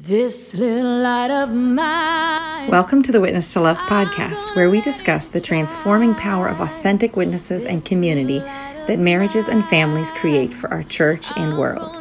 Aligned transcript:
This 0.00 0.54
little 0.54 1.02
light 1.02 1.32
of 1.32 1.52
mine. 1.52 2.70
Welcome 2.70 3.02
to 3.02 3.10
the 3.10 3.20
Witness 3.20 3.52
to 3.54 3.60
Love 3.60 3.78
podcast, 3.78 4.54
where 4.54 4.70
we 4.70 4.80
discuss 4.80 5.26
the 5.26 5.40
transforming 5.40 6.14
power 6.14 6.46
of 6.46 6.60
authentic 6.60 7.16
witnesses 7.16 7.64
and 7.64 7.84
community 7.84 8.38
that 8.38 9.00
marriages 9.00 9.48
and 9.48 9.64
families 9.64 10.12
create 10.12 10.54
for 10.54 10.70
our 10.70 10.84
church 10.84 11.32
and 11.36 11.58
world. 11.58 11.96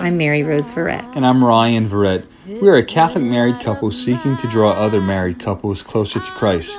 I'm 0.00 0.18
Mary 0.18 0.42
Rose 0.42 0.72
Verret. 0.72 1.14
And 1.14 1.24
I'm 1.24 1.44
Ryan 1.44 1.88
Verret. 1.88 2.26
We 2.44 2.68
are 2.68 2.76
a 2.76 2.84
Catholic 2.84 3.22
married 3.22 3.60
couple 3.60 3.92
seeking 3.92 4.36
to 4.38 4.48
draw 4.48 4.72
other 4.72 5.00
married 5.00 5.38
couples 5.38 5.80
closer 5.80 6.18
to 6.18 6.30
Christ. 6.32 6.76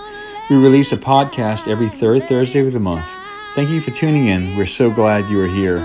We 0.50 0.58
release 0.58 0.92
a 0.92 0.98
podcast 0.98 1.70
every 1.70 1.88
third 1.88 2.28
Thursday 2.28 2.60
of 2.68 2.74
the 2.74 2.82
month. 2.82 3.08
Thank 3.56 3.70
you 3.70 3.80
for 3.80 3.92
tuning 3.92 4.28
in. 4.28 4.58
We're 4.58 4.66
so 4.66 4.92
glad 4.92 5.30
you 5.30 5.40
are 5.42 5.48
here. 5.48 5.78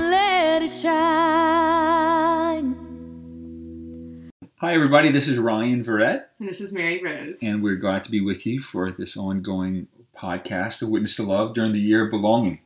Hi, 4.64 4.72
everybody. 4.72 5.12
This 5.12 5.28
is 5.28 5.38
Ryan 5.38 5.84
Verret, 5.84 6.24
And 6.38 6.48
this 6.48 6.62
is 6.62 6.72
Mary 6.72 6.98
Rose. 7.05 7.42
and 7.42 7.62
we're 7.62 7.77
glad 7.77 8.02
to 8.05 8.10
be 8.10 8.22
with 8.22 8.46
you 8.46 8.62
for 8.62 8.91
this 8.91 9.14
ongoing 9.14 9.88
podcast, 10.16 10.82
A 10.82 10.88
Witness 10.88 11.16
to 11.16 11.22
Love, 11.22 11.52
during 11.52 11.72
the 11.72 11.78
year 11.78 12.06
of 12.06 12.10
belonging. 12.10 12.60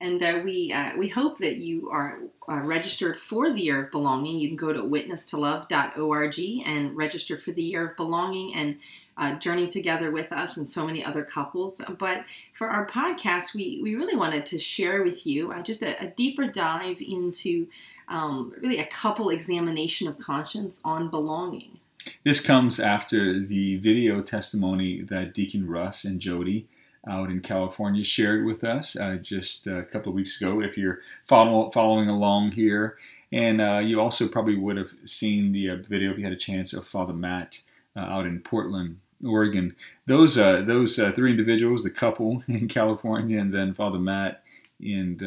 And 0.00 0.22
uh, 0.22 0.42
we 0.44 0.72
uh, 0.72 0.96
we 0.96 1.08
hope 1.08 1.38
that 1.38 1.56
you 1.56 1.90
are 1.90 2.20
uh, 2.48 2.60
registered 2.60 3.18
for 3.18 3.52
the 3.52 3.60
Year 3.60 3.82
of 3.82 3.90
Belonging. 3.90 4.38
You 4.38 4.46
can 4.46 4.56
go 4.56 4.72
to 4.72 4.80
witnesstolove.org 4.80 6.40
and 6.64 6.96
register 6.96 7.36
for 7.36 7.50
the 7.50 7.64
Year 7.64 7.88
of 7.88 7.96
Belonging 7.96 8.54
and 8.54 8.78
uh, 9.16 9.34
journey 9.40 9.66
together 9.66 10.12
with 10.12 10.30
us 10.30 10.56
and 10.56 10.68
so 10.68 10.86
many 10.86 11.04
other 11.04 11.24
couples. 11.24 11.80
But 11.98 12.26
for 12.54 12.68
our 12.68 12.86
podcast, 12.86 13.56
we, 13.56 13.80
we 13.82 13.96
really 13.96 14.16
wanted 14.16 14.46
to 14.46 14.60
share 14.60 15.02
with 15.02 15.26
you 15.26 15.50
uh, 15.50 15.62
just 15.62 15.82
a, 15.82 16.00
a 16.00 16.06
deeper 16.10 16.46
dive 16.46 16.98
into 17.00 17.66
um, 18.08 18.52
really 18.60 18.78
a 18.78 18.86
couple 18.86 19.30
examination 19.30 20.08
of 20.08 20.18
conscience 20.18 20.80
on 20.84 21.10
belonging. 21.10 21.78
This 22.24 22.40
comes 22.40 22.80
after 22.80 23.40
the 23.40 23.76
video 23.76 24.22
testimony 24.22 25.02
that 25.02 25.34
Deacon 25.34 25.68
Russ 25.68 26.04
and 26.04 26.20
Jody 26.20 26.68
out 27.08 27.30
in 27.30 27.40
California 27.40 28.04
shared 28.04 28.44
with 28.44 28.64
us 28.64 28.96
uh, 28.96 29.16
just 29.16 29.66
a 29.66 29.84
couple 29.84 30.10
of 30.10 30.16
weeks 30.16 30.40
ago. 30.40 30.60
If 30.60 30.76
you're 30.76 31.00
follow, 31.26 31.70
following 31.70 32.08
along 32.08 32.52
here, 32.52 32.96
and 33.32 33.60
uh, 33.60 33.78
you 33.78 34.00
also 34.00 34.28
probably 34.28 34.56
would 34.56 34.76
have 34.76 34.92
seen 35.04 35.52
the 35.52 35.70
uh, 35.70 35.76
video 35.76 36.10
if 36.10 36.18
you 36.18 36.24
had 36.24 36.32
a 36.32 36.36
chance 36.36 36.72
of 36.72 36.86
Father 36.86 37.12
Matt 37.12 37.60
uh, 37.96 38.00
out 38.00 38.26
in 38.26 38.40
Portland, 38.40 38.98
Oregon. 39.24 39.74
Those 40.06 40.38
uh, 40.38 40.62
those 40.66 40.98
uh, 40.98 41.12
three 41.12 41.30
individuals, 41.30 41.82
the 41.82 41.90
couple 41.90 42.42
in 42.48 42.68
California, 42.68 43.40
and 43.40 43.52
then 43.52 43.74
Father 43.74 43.98
Matt 43.98 44.42
in 44.80 45.18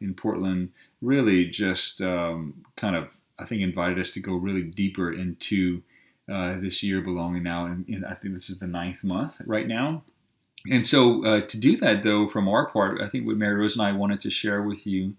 in 0.00 0.14
Portland, 0.14 0.70
really 1.00 1.46
just 1.46 2.00
um, 2.00 2.64
kind 2.76 2.96
of 2.96 3.16
I 3.38 3.46
think 3.46 3.62
invited 3.62 3.98
us 3.98 4.10
to 4.12 4.20
go 4.20 4.34
really 4.34 4.62
deeper 4.62 5.12
into 5.12 5.82
uh, 6.30 6.56
this 6.60 6.82
year 6.82 7.00
belonging 7.00 7.42
now, 7.42 7.66
and, 7.66 7.88
and, 7.88 8.04
I 8.04 8.12
think 8.14 8.34
this 8.34 8.50
is 8.50 8.58
the 8.58 8.66
ninth 8.66 9.02
month 9.02 9.40
right 9.46 9.66
now. 9.66 10.02
And 10.70 10.86
so, 10.86 11.24
uh, 11.24 11.40
to 11.40 11.58
do 11.58 11.78
that, 11.78 12.02
though, 12.02 12.28
from 12.28 12.48
our 12.48 12.66
part, 12.66 13.00
I 13.00 13.08
think 13.08 13.26
what 13.26 13.38
Mary 13.38 13.54
Rose 13.54 13.76
and 13.76 13.86
I 13.86 13.92
wanted 13.92 14.20
to 14.20 14.30
share 14.30 14.62
with 14.62 14.86
you 14.86 15.14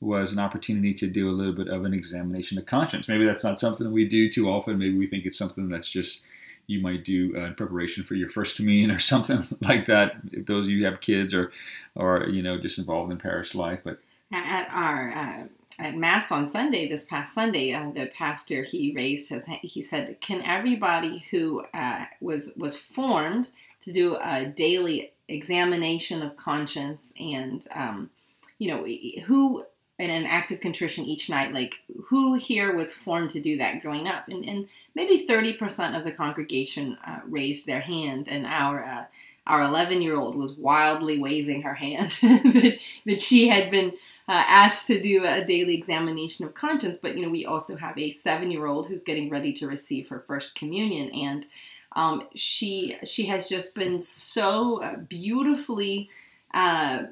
was 0.00 0.32
an 0.32 0.38
opportunity 0.38 0.92
to 0.94 1.06
do 1.06 1.30
a 1.30 1.32
little 1.32 1.52
bit 1.52 1.68
of 1.68 1.84
an 1.84 1.94
examination 1.94 2.58
of 2.58 2.66
conscience. 2.66 3.08
Maybe 3.08 3.24
that's 3.24 3.44
not 3.44 3.60
something 3.60 3.90
we 3.90 4.06
do 4.06 4.30
too 4.30 4.50
often. 4.50 4.78
Maybe 4.78 4.98
we 4.98 5.06
think 5.06 5.24
it's 5.24 5.38
something 5.38 5.68
that's 5.68 5.90
just 5.90 6.24
you 6.70 6.80
might 6.80 7.04
do 7.04 7.34
uh, 7.36 7.46
in 7.46 7.54
preparation 7.54 8.04
for 8.04 8.14
your 8.14 8.30
first 8.30 8.56
communion 8.56 8.90
or 8.90 8.98
something 9.12 9.46
like 9.60 9.86
that. 9.86 10.16
If 10.32 10.46
those 10.46 10.66
of 10.66 10.70
you 10.70 10.84
have 10.84 11.00
kids 11.00 11.34
or, 11.34 11.52
or 11.94 12.28
you 12.28 12.42
know, 12.42 12.58
just 12.58 12.78
involved 12.78 13.10
in 13.10 13.18
parish 13.18 13.54
life, 13.54 13.80
but 13.84 13.98
At 14.32 14.68
our 14.70 15.12
uh, 15.12 15.44
at 15.78 15.96
mass 15.96 16.30
on 16.30 16.46
Sunday, 16.46 16.88
this 16.88 17.04
past 17.04 17.34
Sunday, 17.34 17.72
uh, 17.72 17.90
the 17.90 18.06
pastor 18.06 18.62
he 18.62 18.92
raised 18.94 19.30
his 19.30 19.44
hand. 19.44 19.60
He 19.62 19.82
said, 19.82 20.20
"Can 20.20 20.42
everybody 20.42 21.24
who 21.30 21.64
uh, 21.74 22.04
was 22.20 22.52
was 22.56 22.76
formed 22.76 23.48
to 23.82 23.92
do 23.92 24.16
a 24.22 24.46
daily 24.46 25.12
examination 25.28 26.22
of 26.22 26.36
conscience 26.36 27.12
and 27.18 27.66
um, 27.72 28.10
you 28.58 28.68
know 28.68 28.84
who 29.24 29.64
in 30.00 30.10
an 30.10 30.26
act 30.26 30.50
of 30.52 30.60
contrition 30.60 31.04
each 31.04 31.28
night, 31.30 31.52
like 31.52 31.76
who 32.06 32.34
here 32.34 32.74
was 32.74 32.92
formed 32.92 33.30
to 33.30 33.40
do 33.40 33.58
that 33.58 33.82
growing 33.82 34.08
up?" 34.08 34.28
And, 34.28 34.44
and 34.44 34.68
maybe 34.94 35.26
thirty 35.26 35.54
percent 35.56 35.94
of 35.94 36.04
the 36.04 36.12
congregation 36.12 36.98
uh, 37.06 37.20
raised 37.26 37.66
their 37.66 37.80
hand, 37.80 38.26
and 38.28 38.46
our 38.46 38.84
uh, 38.84 39.04
our 39.46 39.60
11 39.60 40.00
year 40.00 40.16
old 40.16 40.36
was 40.36 40.52
wildly 40.52 41.18
waving 41.18 41.62
her 41.62 41.74
hand 41.74 42.10
that, 42.22 42.78
that 43.06 43.20
she 43.20 43.48
had 43.48 43.70
been 43.70 43.92
uh, 44.28 44.44
asked 44.46 44.86
to 44.86 45.02
do 45.02 45.24
a 45.24 45.44
daily 45.44 45.74
examination 45.74 46.44
of 46.44 46.54
conscience. 46.54 46.98
But, 46.98 47.16
you 47.16 47.24
know, 47.24 47.30
we 47.30 47.46
also 47.46 47.76
have 47.76 47.98
a 47.98 48.12
seven 48.12 48.50
year 48.50 48.66
old 48.66 48.86
who's 48.86 49.02
getting 49.02 49.28
ready 49.28 49.52
to 49.54 49.66
receive 49.66 50.08
her 50.08 50.20
first 50.20 50.54
communion. 50.54 51.10
And 51.10 51.46
um, 51.96 52.28
she, 52.36 52.96
she 53.04 53.26
has 53.26 53.48
just 53.48 53.74
been 53.74 54.00
so 54.00 54.80
uh, 54.82 54.96
beautifully 54.96 56.10
uh, 56.54 57.04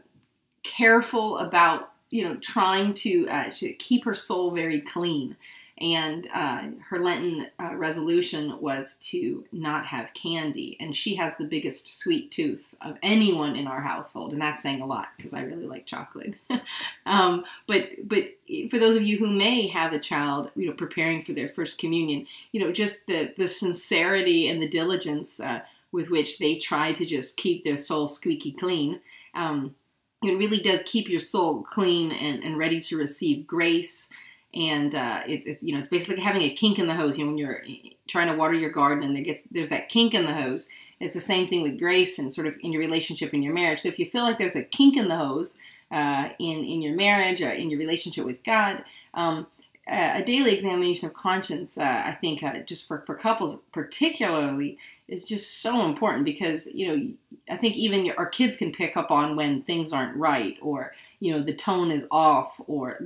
careful 0.62 1.38
about, 1.38 1.92
you 2.10 2.24
know, 2.24 2.36
trying 2.36 2.94
to, 2.94 3.26
uh, 3.28 3.50
keep 3.78 4.04
her 4.04 4.14
soul 4.14 4.50
very 4.52 4.80
clean. 4.80 5.36
And 5.80 6.28
uh, 6.34 6.64
her 6.88 6.98
Lenten 6.98 7.46
uh, 7.60 7.76
resolution 7.76 8.60
was 8.60 8.96
to 9.00 9.44
not 9.52 9.86
have 9.86 10.12
candy. 10.12 10.76
And 10.80 10.94
she 10.94 11.14
has 11.16 11.36
the 11.36 11.44
biggest 11.44 11.96
sweet 11.96 12.32
tooth 12.32 12.74
of 12.80 12.96
anyone 13.02 13.54
in 13.54 13.68
our 13.68 13.80
household. 13.80 14.32
And 14.32 14.42
that's 14.42 14.62
saying 14.62 14.80
a 14.80 14.86
lot 14.86 15.08
because 15.16 15.32
I 15.32 15.42
really 15.42 15.66
like 15.66 15.86
chocolate. 15.86 16.34
um, 17.06 17.44
but, 17.68 17.90
but 18.02 18.24
for 18.70 18.78
those 18.78 18.96
of 18.96 19.04
you 19.04 19.18
who 19.18 19.28
may 19.28 19.68
have 19.68 19.92
a 19.92 20.00
child, 20.00 20.50
you 20.56 20.66
know, 20.66 20.72
preparing 20.72 21.22
for 21.22 21.32
their 21.32 21.50
first 21.50 21.78
communion, 21.78 22.26
you 22.50 22.60
know, 22.60 22.72
just 22.72 23.06
the, 23.06 23.32
the 23.38 23.46
sincerity 23.46 24.48
and 24.48 24.60
the 24.60 24.68
diligence 24.68 25.38
uh, 25.38 25.60
with 25.92 26.10
which 26.10 26.38
they 26.38 26.58
try 26.58 26.92
to 26.92 27.06
just 27.06 27.36
keep 27.36 27.62
their 27.62 27.76
soul 27.76 28.08
squeaky 28.08 28.50
clean. 28.50 29.00
Um, 29.34 29.76
it 30.22 30.36
really 30.36 30.60
does 30.60 30.82
keep 30.84 31.08
your 31.08 31.20
soul 31.20 31.62
clean 31.62 32.10
and, 32.10 32.42
and 32.42 32.58
ready 32.58 32.80
to 32.80 32.96
receive 32.96 33.46
grace 33.46 34.08
and 34.54 34.94
uh, 34.94 35.22
it's, 35.26 35.46
it's 35.46 35.62
you 35.62 35.72
know 35.72 35.78
it's 35.78 35.88
basically 35.88 36.20
having 36.20 36.42
a 36.42 36.50
kink 36.50 36.78
in 36.78 36.86
the 36.86 36.94
hose. 36.94 37.18
You 37.18 37.24
know 37.24 37.30
when 37.30 37.38
you're 37.38 37.62
trying 38.06 38.28
to 38.28 38.36
water 38.36 38.54
your 38.54 38.70
garden 38.70 39.04
and 39.04 39.14
there 39.14 39.22
gets 39.22 39.42
there's 39.50 39.68
that 39.68 39.88
kink 39.88 40.14
in 40.14 40.24
the 40.24 40.32
hose. 40.32 40.68
It's 41.00 41.14
the 41.14 41.20
same 41.20 41.46
thing 41.46 41.62
with 41.62 41.78
grace 41.78 42.18
and 42.18 42.32
sort 42.32 42.48
of 42.48 42.56
in 42.60 42.72
your 42.72 42.80
relationship 42.80 43.32
in 43.32 43.42
your 43.42 43.54
marriage. 43.54 43.80
So 43.80 43.88
if 43.88 43.98
you 43.98 44.06
feel 44.06 44.24
like 44.24 44.38
there's 44.38 44.56
a 44.56 44.62
kink 44.62 44.96
in 44.96 45.08
the 45.08 45.16
hose 45.16 45.56
uh, 45.90 46.30
in 46.38 46.64
in 46.64 46.82
your 46.82 46.94
marriage 46.94 47.42
or 47.42 47.50
in 47.50 47.70
your 47.70 47.78
relationship 47.78 48.24
with 48.24 48.42
God, 48.42 48.84
um, 49.14 49.46
a 49.86 50.24
daily 50.24 50.54
examination 50.54 51.08
of 51.08 51.14
conscience, 51.14 51.78
uh, 51.78 52.02
I 52.06 52.18
think, 52.20 52.42
uh, 52.42 52.60
just 52.60 52.88
for 52.88 52.98
for 53.00 53.14
couples 53.14 53.60
particularly, 53.72 54.78
is 55.08 55.26
just 55.26 55.62
so 55.62 55.86
important 55.86 56.24
because 56.24 56.66
you 56.66 56.86
know 56.86 57.08
I 57.50 57.56
think 57.56 57.76
even 57.76 58.04
your, 58.04 58.16
our 58.18 58.28
kids 58.28 58.56
can 58.56 58.72
pick 58.72 58.96
up 58.96 59.10
on 59.10 59.36
when 59.36 59.62
things 59.62 59.92
aren't 59.92 60.16
right 60.16 60.56
or 60.60 60.92
you 61.20 61.32
know 61.32 61.42
the 61.42 61.54
tone 61.54 61.90
is 61.90 62.04
off 62.10 62.60
or 62.66 63.00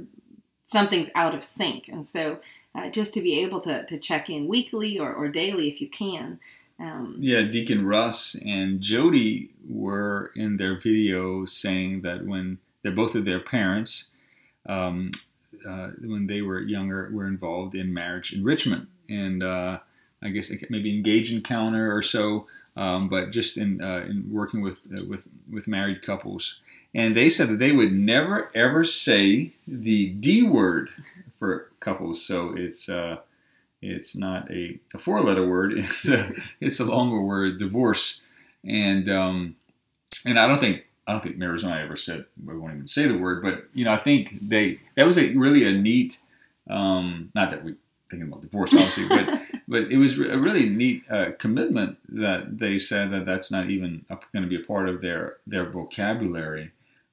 something's 0.72 1.10
out 1.14 1.34
of 1.34 1.44
sync. 1.44 1.88
And 1.88 2.06
so 2.06 2.40
uh, 2.74 2.88
just 2.90 3.14
to 3.14 3.20
be 3.20 3.40
able 3.40 3.60
to, 3.60 3.84
to 3.86 3.98
check 3.98 4.30
in 4.30 4.48
weekly 4.48 4.98
or, 4.98 5.12
or 5.12 5.28
daily 5.28 5.68
if 5.68 5.80
you 5.80 5.88
can. 5.88 6.40
Um, 6.80 7.16
yeah, 7.20 7.42
Deacon 7.42 7.86
Russ 7.86 8.34
and 8.34 8.80
Jody 8.80 9.50
were 9.68 10.32
in 10.34 10.56
their 10.56 10.80
video 10.80 11.44
saying 11.44 12.02
that 12.02 12.26
when 12.26 12.58
they're 12.82 12.90
both 12.90 13.14
of 13.14 13.24
their 13.24 13.40
parents, 13.40 14.08
um, 14.66 15.12
uh, 15.68 15.90
when 16.00 16.26
they 16.26 16.40
were 16.40 16.60
younger, 16.60 17.10
were 17.12 17.26
involved 17.26 17.74
in 17.74 17.92
marriage 17.94 18.32
enrichment. 18.32 18.88
And 19.08 19.42
uh, 19.42 19.78
I 20.22 20.28
guess 20.28 20.50
maybe 20.70 20.94
engage 20.94 21.32
encounter 21.32 21.94
or 21.94 22.02
so, 22.02 22.46
um, 22.76 23.08
but 23.08 23.30
just 23.30 23.56
in, 23.56 23.82
uh, 23.82 24.04
in 24.08 24.28
working 24.30 24.62
with, 24.62 24.78
uh, 24.96 25.04
with, 25.04 25.22
with 25.50 25.66
married 25.66 26.02
couples 26.02 26.60
and 26.94 27.16
they 27.16 27.28
said 27.28 27.48
that 27.48 27.58
they 27.58 27.72
would 27.72 27.92
never 27.92 28.50
ever 28.54 28.84
say 28.84 29.52
the 29.66 30.08
D 30.10 30.42
word 30.42 30.90
for 31.38 31.70
couples. 31.80 32.24
So 32.24 32.54
it's 32.56 32.88
uh, 32.88 33.18
it's 33.80 34.14
not 34.14 34.50
a, 34.50 34.78
a 34.94 34.98
four 34.98 35.22
letter 35.22 35.46
word. 35.46 35.72
It's 35.78 36.08
a 36.08 36.32
it's 36.60 36.80
a 36.80 36.84
longer 36.84 37.20
word, 37.20 37.58
divorce. 37.58 38.20
And 38.64 39.08
um, 39.08 39.56
and 40.26 40.38
I 40.38 40.46
don't 40.46 40.58
think 40.58 40.84
I 41.06 41.12
don't 41.12 41.22
think 41.22 41.42
I 41.42 41.82
ever 41.82 41.96
said 41.96 42.26
we 42.44 42.56
won't 42.56 42.74
even 42.74 42.86
say 42.86 43.08
the 43.08 43.18
word, 43.18 43.42
but 43.42 43.64
you 43.72 43.84
know 43.84 43.92
I 43.92 43.98
think 43.98 44.38
they 44.40 44.80
that 44.96 45.06
was 45.06 45.18
a 45.18 45.34
really 45.34 45.66
a 45.66 45.72
neat. 45.72 46.18
Um, 46.68 47.32
not 47.34 47.50
that 47.50 47.64
we 47.64 47.74
thinking 48.08 48.28
about 48.28 48.42
divorce, 48.42 48.72
obviously, 48.72 49.08
but 49.08 49.42
but 49.72 49.90
it 49.90 49.96
was 49.96 50.18
a 50.18 50.38
really 50.38 50.68
neat 50.68 51.10
uh, 51.10 51.32
commitment 51.38 51.96
that 52.10 52.58
they 52.58 52.78
said 52.78 53.10
that 53.10 53.24
that's 53.24 53.50
not 53.50 53.70
even 53.70 54.04
going 54.10 54.42
to 54.42 54.46
be 54.46 54.62
a 54.62 54.66
part 54.66 54.86
of 54.86 55.00
their 55.00 55.38
their 55.46 55.64
vocabulary. 55.64 56.70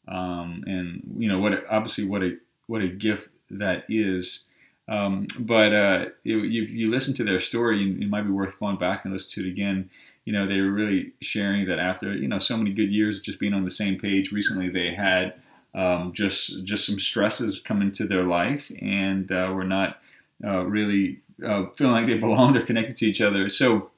Um, 0.09 0.63
and 0.67 1.15
you 1.17 1.29
know 1.29 1.39
what 1.39 1.63
obviously 1.71 2.03
what 2.03 2.21
a 2.21 2.37
what 2.67 2.81
a 2.81 2.89
gift 2.89 3.29
that 3.49 3.85
is. 3.87 4.45
Um, 4.89 5.27
but 5.39 5.71
uh, 5.71 6.05
it, 6.25 6.33
you, 6.33 6.63
you 6.63 6.89
listen 6.89 7.13
to 7.15 7.23
their 7.23 7.39
story, 7.39 7.91
it 8.01 8.09
might 8.09 8.23
be 8.23 8.31
worth 8.31 8.59
going 8.59 8.77
back 8.77 9.05
and 9.05 9.13
listen 9.13 9.29
to 9.35 9.47
it 9.47 9.51
again. 9.51 9.89
You 10.25 10.33
know, 10.33 10.47
they 10.47 10.59
were 10.59 10.71
really 10.71 11.13
sharing 11.21 11.67
that 11.67 11.79
after 11.79 12.13
you 12.13 12.27
know 12.27 12.39
so 12.39 12.57
many 12.57 12.73
good 12.73 12.91
years 12.91 13.21
just 13.21 13.39
being 13.39 13.53
on 13.53 13.63
the 13.63 13.69
same 13.69 13.97
page. 13.97 14.33
Recently, 14.33 14.67
they 14.67 14.93
had 14.93 15.35
um, 15.73 16.11
just 16.11 16.65
just 16.65 16.85
some 16.85 16.99
stresses 16.99 17.61
come 17.63 17.81
into 17.81 18.05
their 18.05 18.23
life, 18.23 18.69
and 18.81 19.31
uh, 19.31 19.49
were 19.53 19.63
not 19.63 19.99
uh, 20.43 20.65
really 20.65 21.21
uh, 21.45 21.65
feeling 21.75 21.93
like 21.93 22.05
they 22.07 22.17
belong, 22.17 22.53
they're 22.53 22.65
connected 22.65 22.97
to 22.97 23.05
each 23.05 23.21
other. 23.21 23.49
So 23.49 23.91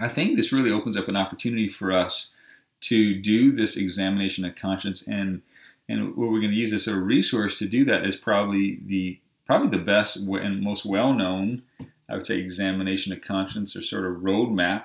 I 0.00 0.08
think 0.08 0.36
this 0.36 0.52
really 0.52 0.70
opens 0.70 0.96
up 0.96 1.08
an 1.08 1.16
opportunity 1.16 1.68
for 1.68 1.92
us 1.92 2.30
to 2.82 3.14
do 3.20 3.52
this 3.52 3.76
examination 3.76 4.44
of 4.44 4.56
conscience 4.56 5.06
and 5.06 5.42
and 5.88 6.16
what 6.16 6.30
we're 6.30 6.40
going 6.40 6.52
to 6.52 6.56
use 6.56 6.72
as 6.72 6.86
a 6.86 6.96
resource 6.96 7.58
to 7.58 7.68
do 7.68 7.84
that 7.84 8.06
is 8.06 8.16
probably 8.16 8.80
the 8.86 9.20
probably 9.46 9.76
the 9.76 9.84
best 9.84 10.16
and 10.16 10.62
most 10.62 10.84
well 10.84 11.12
known 11.12 11.62
I 12.08 12.14
would 12.14 12.26
say 12.26 12.38
examination 12.38 13.12
of 13.12 13.22
conscience 13.22 13.76
or 13.76 13.82
sort 13.82 14.04
of 14.04 14.22
roadmap 14.22 14.84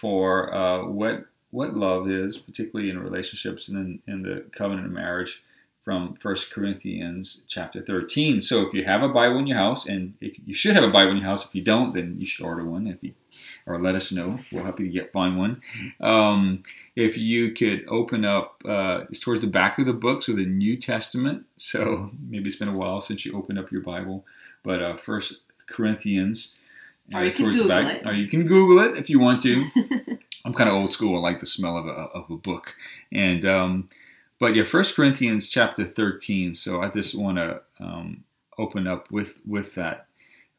for 0.00 0.52
uh, 0.54 0.86
what 0.86 1.26
what 1.50 1.76
love 1.76 2.10
is, 2.10 2.36
particularly 2.36 2.90
in 2.90 2.98
relationships 2.98 3.68
and 3.68 4.02
in, 4.06 4.12
in 4.12 4.22
the 4.22 4.44
covenant 4.52 4.86
of 4.86 4.92
marriage 4.92 5.42
from 5.86 6.16
1 6.20 6.36
Corinthians 6.50 7.42
chapter 7.46 7.80
13. 7.80 8.40
So 8.40 8.66
if 8.66 8.74
you 8.74 8.82
have 8.84 9.04
a 9.04 9.08
Bible 9.08 9.38
in 9.38 9.46
your 9.46 9.56
house, 9.56 9.86
and 9.86 10.14
if 10.20 10.36
you 10.44 10.52
should 10.52 10.74
have 10.74 10.82
a 10.82 10.90
Bible 10.90 11.12
in 11.12 11.18
your 11.18 11.26
house, 11.26 11.46
if 11.46 11.54
you 11.54 11.62
don't, 11.62 11.94
then 11.94 12.16
you 12.18 12.26
should 12.26 12.44
order 12.44 12.64
one. 12.64 12.88
If 12.88 12.96
you, 13.02 13.14
or 13.66 13.80
let 13.80 13.94
us 13.94 14.10
know, 14.10 14.40
we'll 14.50 14.64
help 14.64 14.80
you 14.80 14.88
get 14.88 15.12
find 15.12 15.38
one. 15.38 15.62
Um, 16.00 16.64
if 16.96 17.16
you 17.16 17.52
could 17.52 17.86
open 17.86 18.24
up, 18.24 18.60
uh, 18.68 19.04
it's 19.08 19.20
towards 19.20 19.42
the 19.42 19.46
back 19.46 19.78
of 19.78 19.86
the 19.86 19.92
book, 19.92 20.24
so 20.24 20.32
the 20.32 20.44
New 20.44 20.76
Testament. 20.76 21.46
So 21.56 22.10
maybe 22.28 22.46
it's 22.46 22.56
been 22.56 22.66
a 22.66 22.76
while 22.76 23.00
since 23.00 23.24
you 23.24 23.38
opened 23.38 23.60
up 23.60 23.70
your 23.70 23.82
Bible, 23.82 24.24
but 24.64 24.82
uh, 24.82 24.96
First 24.96 25.42
Corinthians. 25.68 26.56
Uh, 27.14 27.18
or 27.18 27.24
you 27.26 27.30
can 27.30 27.50
Google 27.52 27.68
back, 27.68 27.94
it. 27.94 28.06
Or 28.06 28.12
you 28.12 28.26
can 28.26 28.44
Google 28.44 28.84
it 28.84 28.96
if 28.96 29.08
you 29.08 29.20
want 29.20 29.38
to. 29.42 29.64
I'm 30.44 30.52
kind 30.52 30.68
of 30.68 30.74
old 30.74 30.90
school. 30.90 31.16
I 31.16 31.20
like 31.20 31.38
the 31.38 31.46
smell 31.46 31.76
of 31.76 31.86
a, 31.86 31.90
of 31.90 32.28
a 32.28 32.36
book, 32.36 32.74
and 33.12 33.44
um, 33.44 33.88
but 34.38 34.54
yeah, 34.54 34.64
First 34.64 34.94
Corinthians 34.94 35.48
chapter 35.48 35.86
13. 35.86 36.54
So 36.54 36.82
I 36.82 36.88
just 36.88 37.14
want 37.14 37.38
to 37.38 37.60
um, 37.80 38.24
open 38.58 38.86
up 38.86 39.10
with 39.10 39.34
with 39.46 39.74
that. 39.74 40.06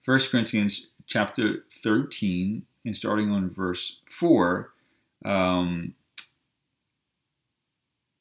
First 0.04 0.32
Corinthians 0.32 0.88
chapter 1.06 1.66
13, 1.84 2.66
and 2.86 2.96
starting 2.96 3.30
on 3.32 3.50
verse 3.50 3.98
4, 4.10 4.72
um, 5.26 5.96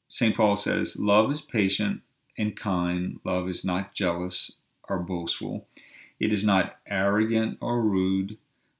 St. 0.09 0.35
Paul 0.35 0.57
says, 0.57 0.97
Love 0.99 1.31
is 1.31 1.41
patient 1.41 2.01
and 2.37 2.55
kind. 2.55 3.19
Love 3.23 3.47
is 3.47 3.63
not 3.63 3.93
jealous 3.93 4.51
or 4.89 4.99
boastful. 4.99 5.67
It 6.19 6.33
is 6.33 6.43
not 6.43 6.75
arrogant 6.87 7.57
or 7.61 7.81
rude. 7.81 8.37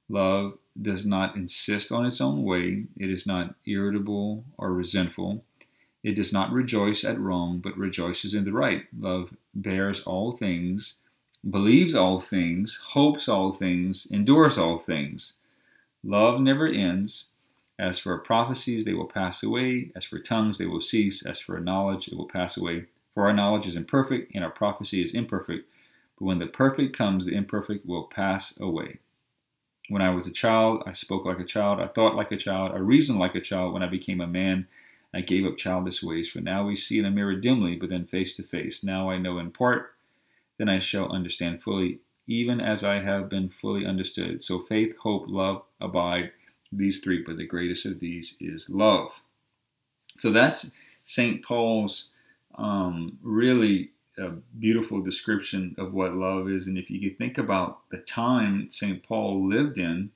Love 0.08 0.58
does 0.80 1.04
not 1.04 1.36
insist 1.36 1.92
on 1.92 2.06
its 2.06 2.20
own 2.20 2.44
way. 2.44 2.84
It 2.96 3.10
is 3.10 3.26
not 3.26 3.54
irritable 3.66 4.44
or 4.56 4.72
resentful. 4.72 5.44
It 6.08 6.16
does 6.16 6.32
not 6.32 6.54
rejoice 6.54 7.04
at 7.04 7.20
wrong, 7.20 7.58
but 7.58 7.76
rejoices 7.76 8.32
in 8.32 8.46
the 8.46 8.52
right. 8.52 8.86
Love 8.98 9.34
bears 9.54 10.00
all 10.00 10.32
things, 10.32 10.94
believes 11.48 11.94
all 11.94 12.18
things, 12.18 12.80
hopes 12.92 13.28
all 13.28 13.52
things, 13.52 14.06
endures 14.10 14.56
all 14.56 14.78
things. 14.78 15.34
Love 16.02 16.40
never 16.40 16.66
ends. 16.66 17.26
As 17.78 17.98
for 17.98 18.16
prophecies, 18.16 18.86
they 18.86 18.94
will 18.94 19.04
pass 19.04 19.42
away. 19.42 19.92
As 19.94 20.06
for 20.06 20.18
tongues, 20.18 20.56
they 20.56 20.64
will 20.64 20.80
cease. 20.80 21.26
As 21.26 21.40
for 21.40 21.60
knowledge, 21.60 22.08
it 22.08 22.16
will 22.16 22.26
pass 22.26 22.56
away. 22.56 22.86
For 23.12 23.26
our 23.26 23.34
knowledge 23.34 23.66
is 23.66 23.76
imperfect, 23.76 24.34
and 24.34 24.42
our 24.42 24.50
prophecy 24.50 25.02
is 25.02 25.12
imperfect. 25.12 25.68
But 26.18 26.24
when 26.24 26.38
the 26.38 26.46
perfect 26.46 26.96
comes, 26.96 27.26
the 27.26 27.34
imperfect 27.34 27.84
will 27.84 28.04
pass 28.04 28.58
away. 28.58 29.00
When 29.90 30.00
I 30.00 30.08
was 30.08 30.26
a 30.26 30.32
child, 30.32 30.84
I 30.86 30.92
spoke 30.92 31.26
like 31.26 31.38
a 31.38 31.44
child, 31.44 31.80
I 31.80 31.88
thought 31.88 32.16
like 32.16 32.32
a 32.32 32.38
child, 32.38 32.72
I 32.72 32.78
reasoned 32.78 33.18
like 33.18 33.34
a 33.34 33.42
child. 33.42 33.74
When 33.74 33.82
I 33.82 33.88
became 33.88 34.22
a 34.22 34.26
man, 34.26 34.66
I 35.14 35.22
gave 35.22 35.46
up 35.46 35.56
childish 35.56 36.02
ways, 36.02 36.28
for 36.28 36.40
now 36.40 36.66
we 36.66 36.76
see 36.76 36.98
in 36.98 37.04
a 37.04 37.10
mirror 37.10 37.34
dimly, 37.34 37.76
but 37.76 37.88
then 37.88 38.06
face 38.06 38.36
to 38.36 38.42
face. 38.42 38.84
Now 38.84 39.10
I 39.10 39.18
know 39.18 39.38
in 39.38 39.50
part, 39.50 39.94
then 40.58 40.68
I 40.68 40.78
shall 40.80 41.10
understand 41.10 41.62
fully, 41.62 42.00
even 42.26 42.60
as 42.60 42.84
I 42.84 43.00
have 43.00 43.28
been 43.28 43.48
fully 43.48 43.86
understood. 43.86 44.42
So 44.42 44.60
faith, 44.60 44.94
hope, 44.98 45.24
love 45.26 45.62
abide, 45.80 46.32
these 46.70 47.00
three, 47.00 47.22
but 47.26 47.38
the 47.38 47.46
greatest 47.46 47.86
of 47.86 48.00
these 48.00 48.36
is 48.40 48.68
love. 48.68 49.10
So 50.18 50.30
that's 50.30 50.70
St. 51.04 51.42
Paul's 51.42 52.10
um, 52.56 53.18
really 53.22 53.92
a 54.18 54.30
beautiful 54.58 55.00
description 55.00 55.74
of 55.78 55.94
what 55.94 56.14
love 56.14 56.50
is. 56.50 56.66
And 56.66 56.76
if 56.76 56.90
you 56.90 57.10
think 57.10 57.38
about 57.38 57.88
the 57.90 57.98
time 57.98 58.68
St. 58.68 59.02
Paul 59.02 59.48
lived 59.48 59.78
in, 59.78 60.10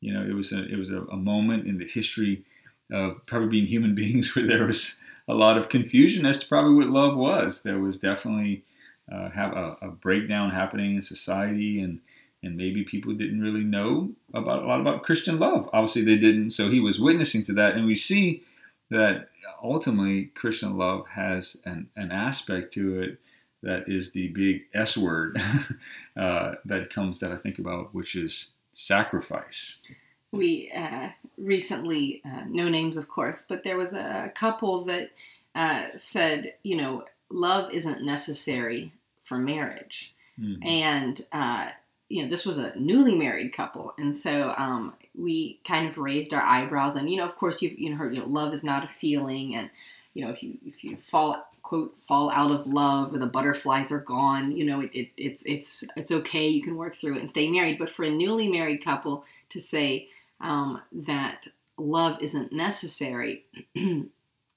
you 0.00 0.12
know, 0.12 0.22
it 0.22 0.34
was 0.34 0.52
a, 0.52 0.64
it 0.64 0.76
was 0.76 0.90
a, 0.90 1.02
a 1.04 1.16
moment 1.16 1.66
in 1.66 1.78
the 1.78 1.86
history 1.86 2.44
of 2.92 3.24
probably 3.26 3.48
being 3.48 3.66
human 3.66 3.94
beings 3.96 4.34
where 4.34 4.46
there 4.46 4.66
was 4.66 4.98
a 5.28 5.34
lot 5.34 5.56
of 5.56 5.68
confusion 5.68 6.26
as 6.26 6.38
to 6.38 6.48
probably 6.48 6.74
what 6.74 6.88
love 6.88 7.16
was. 7.16 7.62
There 7.62 7.78
was 7.78 7.98
definitely 7.98 8.64
uh, 9.10 9.30
have 9.30 9.52
a, 9.52 9.76
a, 9.82 9.88
breakdown 9.88 10.50
happening 10.50 10.96
in 10.96 11.02
society, 11.02 11.80
and 11.80 12.00
and 12.42 12.56
maybe 12.56 12.82
people 12.82 13.12
didn't 13.14 13.40
really 13.40 13.64
know 13.64 14.10
about 14.34 14.64
a 14.64 14.66
lot 14.66 14.80
about 14.80 15.04
Christian 15.04 15.38
love. 15.38 15.68
Obviously, 15.72 16.04
they 16.04 16.16
didn't. 16.16 16.50
So 16.50 16.70
he 16.70 16.80
was 16.80 17.00
witnessing 17.00 17.42
to 17.44 17.52
that, 17.54 17.74
and 17.74 17.86
we 17.86 17.94
see 17.94 18.42
that 18.90 19.28
ultimately 19.62 20.26
Christian 20.34 20.76
love 20.76 21.06
has 21.08 21.56
an, 21.64 21.88
an 21.96 22.12
aspect 22.12 22.74
to 22.74 23.00
it 23.00 23.18
that 23.62 23.88
is 23.88 24.12
the 24.12 24.28
big 24.28 24.62
S 24.74 24.96
word 24.96 25.40
uh, 26.16 26.54
that 26.64 26.90
comes 26.90 27.20
that 27.20 27.32
I 27.32 27.36
think 27.36 27.58
about, 27.58 27.94
which 27.94 28.16
is 28.16 28.50
sacrifice 28.74 29.78
we 30.32 30.72
uh, 30.74 31.10
recently, 31.38 32.22
uh, 32.24 32.44
no 32.48 32.68
names 32.68 32.96
of 32.96 33.08
course, 33.08 33.44
but 33.48 33.62
there 33.62 33.76
was 33.76 33.92
a 33.92 34.32
couple 34.34 34.84
that 34.86 35.10
uh, 35.54 35.88
said, 35.96 36.54
you 36.62 36.76
know, 36.76 37.04
love 37.30 37.70
isn't 37.72 38.04
necessary 38.04 38.92
for 39.22 39.38
marriage. 39.38 40.14
Mm-hmm. 40.40 40.66
And, 40.66 41.26
uh, 41.32 41.68
you 42.08 42.22
know, 42.22 42.30
this 42.30 42.44
was 42.44 42.58
a 42.58 42.78
newly 42.78 43.14
married 43.14 43.52
couple. 43.52 43.94
And 43.98 44.16
so 44.16 44.54
um, 44.56 44.94
we 45.14 45.60
kind 45.66 45.88
of 45.88 45.98
raised 45.98 46.32
our 46.32 46.42
eyebrows. 46.42 46.96
And, 46.96 47.10
you 47.10 47.18
know, 47.18 47.24
of 47.24 47.36
course, 47.36 47.62
you've 47.62 47.78
you 47.78 47.90
know, 47.90 47.96
heard, 47.96 48.14
you 48.14 48.20
know, 48.20 48.26
love 48.26 48.54
is 48.54 48.62
not 48.62 48.84
a 48.84 48.88
feeling. 48.88 49.54
And, 49.54 49.70
you 50.14 50.24
know, 50.24 50.30
if 50.30 50.42
you, 50.42 50.58
if 50.66 50.84
you 50.84 50.96
fall, 50.96 51.46
quote, 51.62 51.94
fall 52.06 52.30
out 52.30 52.50
of 52.50 52.66
love 52.66 53.14
or 53.14 53.18
the 53.18 53.26
butterflies 53.26 53.92
are 53.92 53.98
gone, 53.98 54.52
you 54.52 54.64
know, 54.64 54.80
it, 54.80 54.90
it, 54.92 55.08
it's, 55.16 55.42
it's, 55.46 55.84
it's 55.96 56.12
okay. 56.12 56.48
You 56.48 56.62
can 56.62 56.76
work 56.76 56.96
through 56.96 57.16
it 57.16 57.20
and 57.20 57.30
stay 57.30 57.50
married. 57.50 57.78
But 57.78 57.90
for 57.90 58.04
a 58.04 58.10
newly 58.10 58.48
married 58.48 58.84
couple 58.84 59.24
to 59.50 59.60
say, 59.60 60.08
um, 60.42 60.82
that 60.92 61.46
love 61.78 62.20
isn't 62.20 62.52
necessary. 62.52 63.44
you 63.74 64.10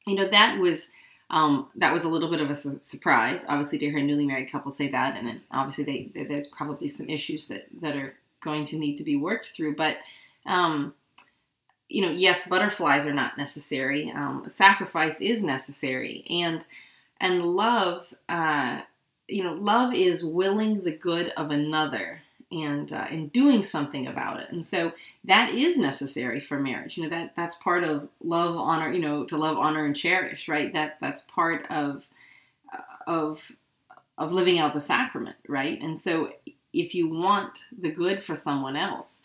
know, 0.07 0.27
that 0.27 0.59
was 0.59 0.91
um, 1.29 1.67
that 1.75 1.93
was 1.93 2.03
a 2.03 2.09
little 2.09 2.29
bit 2.29 2.41
of 2.41 2.49
a 2.49 2.79
surprise. 2.81 3.45
Obviously, 3.47 3.79
to 3.79 3.89
hear 3.89 3.99
a 3.99 4.03
newly 4.03 4.25
married 4.25 4.51
couple 4.51 4.71
say 4.71 4.89
that, 4.89 5.15
and 5.17 5.41
obviously, 5.51 6.11
they, 6.13 6.25
there's 6.25 6.47
probably 6.47 6.87
some 6.87 7.09
issues 7.09 7.47
that 7.47 7.67
that 7.81 7.95
are 7.95 8.15
going 8.43 8.65
to 8.65 8.77
need 8.77 8.97
to 8.97 9.03
be 9.03 9.15
worked 9.15 9.47
through. 9.55 9.75
But 9.75 9.97
um, 10.45 10.93
you 11.87 12.01
know, 12.01 12.11
yes, 12.11 12.47
butterflies 12.47 13.07
are 13.07 13.13
not 13.13 13.37
necessary. 13.37 14.11
Um, 14.11 14.45
sacrifice 14.47 15.21
is 15.21 15.43
necessary, 15.43 16.25
and 16.29 16.63
and 17.19 17.43
love, 17.43 18.13
uh, 18.29 18.81
you 19.27 19.43
know, 19.43 19.53
love 19.53 19.93
is 19.93 20.23
willing 20.23 20.83
the 20.83 20.91
good 20.91 21.29
of 21.37 21.49
another 21.49 22.21
and 22.51 22.91
uh, 22.93 23.07
and 23.09 23.31
doing 23.31 23.63
something 23.63 24.07
about 24.07 24.39
it. 24.39 24.51
And 24.51 24.65
so 24.65 24.93
that 25.25 25.53
is 25.53 25.77
necessary 25.77 26.39
for 26.39 26.59
marriage. 26.59 26.97
You 26.97 27.03
know 27.03 27.09
that 27.09 27.33
that's 27.35 27.55
part 27.55 27.83
of 27.83 28.09
love, 28.23 28.57
honor. 28.57 28.91
You 28.91 28.99
know, 28.99 29.25
to 29.25 29.37
love, 29.37 29.57
honor, 29.57 29.85
and 29.85 29.95
cherish. 29.95 30.47
Right. 30.47 30.71
That 30.73 30.97
that's 31.01 31.21
part 31.21 31.65
of 31.69 32.07
uh, 32.73 32.81
of 33.07 33.41
of 34.17 34.31
living 34.31 34.59
out 34.59 34.73
the 34.73 34.81
sacrament. 34.81 35.37
Right. 35.47 35.81
And 35.81 35.99
so 35.99 36.31
if 36.73 36.93
you 36.93 37.09
want 37.09 37.65
the 37.77 37.91
good 37.91 38.23
for 38.23 38.35
someone 38.35 38.75
else, 38.75 39.21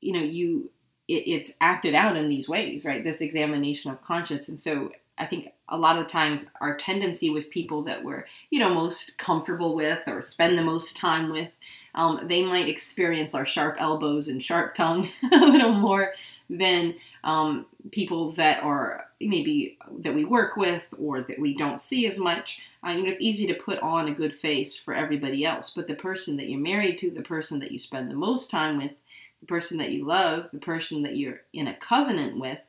you 0.00 0.12
know 0.12 0.22
you 0.22 0.70
it, 1.08 1.24
it's 1.26 1.52
acted 1.60 1.94
out 1.94 2.16
in 2.16 2.28
these 2.28 2.48
ways. 2.48 2.84
Right. 2.84 3.02
This 3.02 3.20
examination 3.20 3.90
of 3.90 4.02
conscience. 4.02 4.48
And 4.48 4.60
so 4.60 4.92
I 5.18 5.26
think 5.26 5.48
a 5.68 5.78
lot 5.78 5.98
of 5.98 6.10
times 6.10 6.50
our 6.60 6.76
tendency 6.76 7.30
with 7.30 7.50
people 7.50 7.82
that 7.82 8.04
we're 8.04 8.26
you 8.50 8.60
know 8.60 8.72
most 8.72 9.18
comfortable 9.18 9.74
with 9.74 10.00
or 10.06 10.22
spend 10.22 10.56
the 10.56 10.62
most 10.62 10.96
time 10.96 11.30
with 11.30 11.50
um, 11.94 12.20
they 12.24 12.44
might 12.44 12.68
experience 12.68 13.34
our 13.34 13.44
sharp 13.44 13.76
elbows 13.78 14.28
and 14.28 14.42
sharp 14.42 14.74
tongue 14.74 15.08
a 15.32 15.36
little 15.36 15.72
more 15.72 16.14
than 16.50 16.94
um, 17.22 17.66
people 17.90 18.32
that 18.32 18.62
are 18.62 19.06
maybe 19.20 19.78
that 20.00 20.14
we 20.14 20.24
work 20.24 20.56
with 20.56 20.92
or 20.98 21.22
that 21.22 21.38
we 21.38 21.56
don't 21.56 21.80
see 21.80 22.06
as 22.06 22.18
much. 22.18 22.60
Uh, 22.86 22.90
you 22.90 23.02
know, 23.02 23.10
it's 23.10 23.20
easy 23.20 23.46
to 23.46 23.54
put 23.54 23.78
on 23.80 24.08
a 24.08 24.14
good 24.14 24.36
face 24.36 24.76
for 24.76 24.92
everybody 24.92 25.44
else, 25.44 25.70
but 25.70 25.86
the 25.86 25.94
person 25.94 26.36
that 26.36 26.48
you're 26.48 26.60
married 26.60 26.98
to, 26.98 27.10
the 27.10 27.22
person 27.22 27.58
that 27.60 27.72
you 27.72 27.78
spend 27.78 28.10
the 28.10 28.14
most 28.14 28.50
time 28.50 28.76
with, 28.76 28.92
the 29.40 29.46
person 29.46 29.78
that 29.78 29.90
you 29.90 30.04
love, 30.04 30.48
the 30.52 30.58
person 30.58 31.02
that 31.02 31.16
you're 31.16 31.40
in 31.52 31.68
a 31.68 31.76
covenant 31.76 32.38
with, 32.38 32.60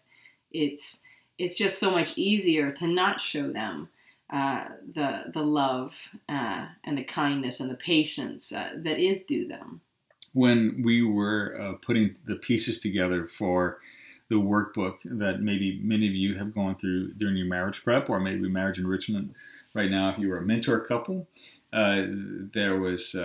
it's 0.52 1.04
it's 1.38 1.58
just 1.58 1.80
so 1.80 1.92
much 1.92 2.18
easier 2.18 2.72
to 2.72 2.88
not 2.88 3.20
show 3.20 3.52
them 3.52 3.90
uh, 4.30 4.66
the 4.94 5.26
the 5.34 5.44
love 5.44 5.96
uh, 6.28 6.68
and 6.84 6.98
the 6.98 7.04
kindness 7.04 7.60
and 7.60 7.70
the 7.70 7.76
patience 7.76 8.52
uh, 8.52 8.72
that 8.78 9.00
is 9.00 9.24
due 9.24 9.48
them. 9.48 9.82
When 10.34 10.82
we 10.84 11.02
were 11.04 11.58
uh, 11.60 11.74
putting 11.86 12.16
the 12.26 12.36
pieces 12.36 12.82
together 12.82 13.28
for 13.28 13.80
the 14.30 14.36
workbook 14.36 14.98
that 15.06 15.42
maybe 15.42 15.80
many 15.84 16.08
of 16.08 16.16
you 16.16 16.36
have 16.38 16.54
gone 16.54 16.76
through 16.76 17.14
during 17.14 17.38
your 17.38 17.46
marriage 17.46 17.84
prep 17.84 18.10
or 18.10 18.20
maybe 18.20 18.50
marriage 18.50 18.80
enrichment 18.80 19.34
right 19.74 19.92
now, 19.92 20.10
if 20.10 20.18
you 20.18 20.28
were 20.30 20.38
a 20.38 20.42
mentor 20.42 20.80
couple, 20.80 21.28
uh, 21.72 22.02
there 22.54 22.80
was 22.80 23.16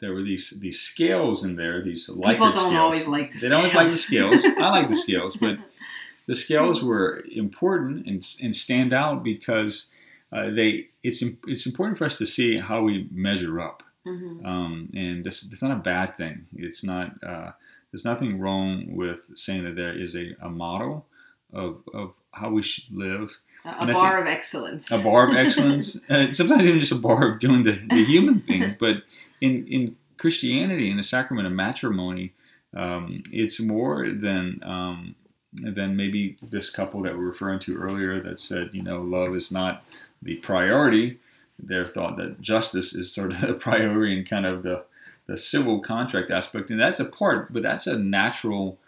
there 0.00 0.12
were 0.12 0.22
these 0.22 0.54
these 0.60 0.80
scales 0.80 1.42
in 1.44 1.56
there. 1.56 1.82
These 1.82 2.06
People 2.06 2.22
don't 2.22 2.52
scales. 2.52 2.74
always 2.74 3.06
like 3.06 3.32
the 3.32 3.38
scales. 3.38 3.42
They 3.42 3.48
don't 3.48 3.58
always 3.58 3.74
like 3.74 3.88
the 3.88 3.96
scales. 3.96 4.40
scales. 4.40 4.58
I 4.58 4.68
like 4.68 4.88
the 4.88 4.96
scales, 4.96 5.36
but 5.36 5.58
the 6.26 6.34
scales 6.34 6.82
were 6.82 7.24
important 7.32 8.06
and, 8.06 8.26
and 8.42 8.54
stand 8.54 8.92
out 8.92 9.22
because 9.24 9.90
uh, 10.32 10.50
they 10.50 10.88
it's 11.02 11.22
it's 11.46 11.66
important 11.66 11.98
for 11.98 12.04
us 12.04 12.18
to 12.18 12.26
see 12.26 12.58
how 12.58 12.82
we 12.82 13.08
measure 13.12 13.60
up, 13.60 13.82
Mhm. 14.06 14.44
um, 14.44 14.90
and 14.94 15.24
this 15.24 15.48
it's 15.50 15.62
not 15.62 15.70
a 15.72 15.76
bad 15.82 16.16
thing. 16.16 16.46
It's 16.56 16.82
not 16.84 17.22
uh, 17.24 17.52
there's 17.90 18.04
nothing 18.04 18.38
wrong 18.40 18.94
with 18.96 19.20
saying 19.34 19.64
that 19.64 19.76
there 19.76 19.96
is 19.96 20.14
a, 20.14 20.36
a 20.40 20.48
model 20.50 21.06
of 21.52 21.82
of 21.94 22.12
how 22.32 22.50
we 22.50 22.62
should 22.62 22.84
live, 22.92 23.38
A, 23.64 23.68
And 23.80 23.92
bar 23.92 24.20
of 24.20 24.26
excellence. 24.26 24.90
a 24.92 24.98
bar 24.98 25.26
of 25.28 25.34
excellence. 25.44 25.96
uh, 26.10 26.32
sometimes 26.32 26.62
even 26.64 26.80
just 26.80 26.92
a 26.92 26.96
bar 26.96 27.26
of 27.32 27.38
doing 27.38 27.62
the, 27.62 27.78
the 27.88 28.04
human 28.04 28.40
thing. 28.40 28.76
But 28.84 29.04
in 29.40 29.66
in 29.68 29.96
Christianity, 30.18 30.90
in 30.90 30.96
the 30.96 31.02
sacrament 31.02 31.46
of 31.46 31.52
matrimony, 31.52 32.32
um, 32.74 33.22
it's 33.32 33.60
more 33.60 34.10
than 34.10 34.60
um, 34.64 35.14
than 35.52 35.96
maybe 35.96 36.36
this 36.42 36.68
couple 36.68 37.00
that 37.02 37.14
we 37.16 37.22
are 37.24 37.28
referring 37.28 37.60
to 37.60 37.76
earlier 37.76 38.20
that 38.22 38.38
said, 38.40 38.70
you 38.72 38.82
know, 38.82 39.00
love 39.00 39.34
is 39.34 39.50
not 39.50 39.82
the 40.26 40.36
priority. 40.36 41.18
Their 41.58 41.86
thought 41.86 42.18
that 42.18 42.42
justice 42.42 42.94
is 42.94 43.12
sort 43.12 43.32
of 43.32 43.40
the 43.46 43.54
priority 43.54 44.18
and 44.18 44.28
kind 44.28 44.46
of 44.46 44.62
the 44.62 44.84
the 45.26 45.36
civil 45.36 45.80
contract 45.80 46.30
aspect, 46.30 46.70
and 46.70 46.78
that's 46.78 47.00
a 47.00 47.04
part, 47.04 47.52
but 47.52 47.62
that's 47.62 47.88
a 47.88 47.98
natural 47.98 48.78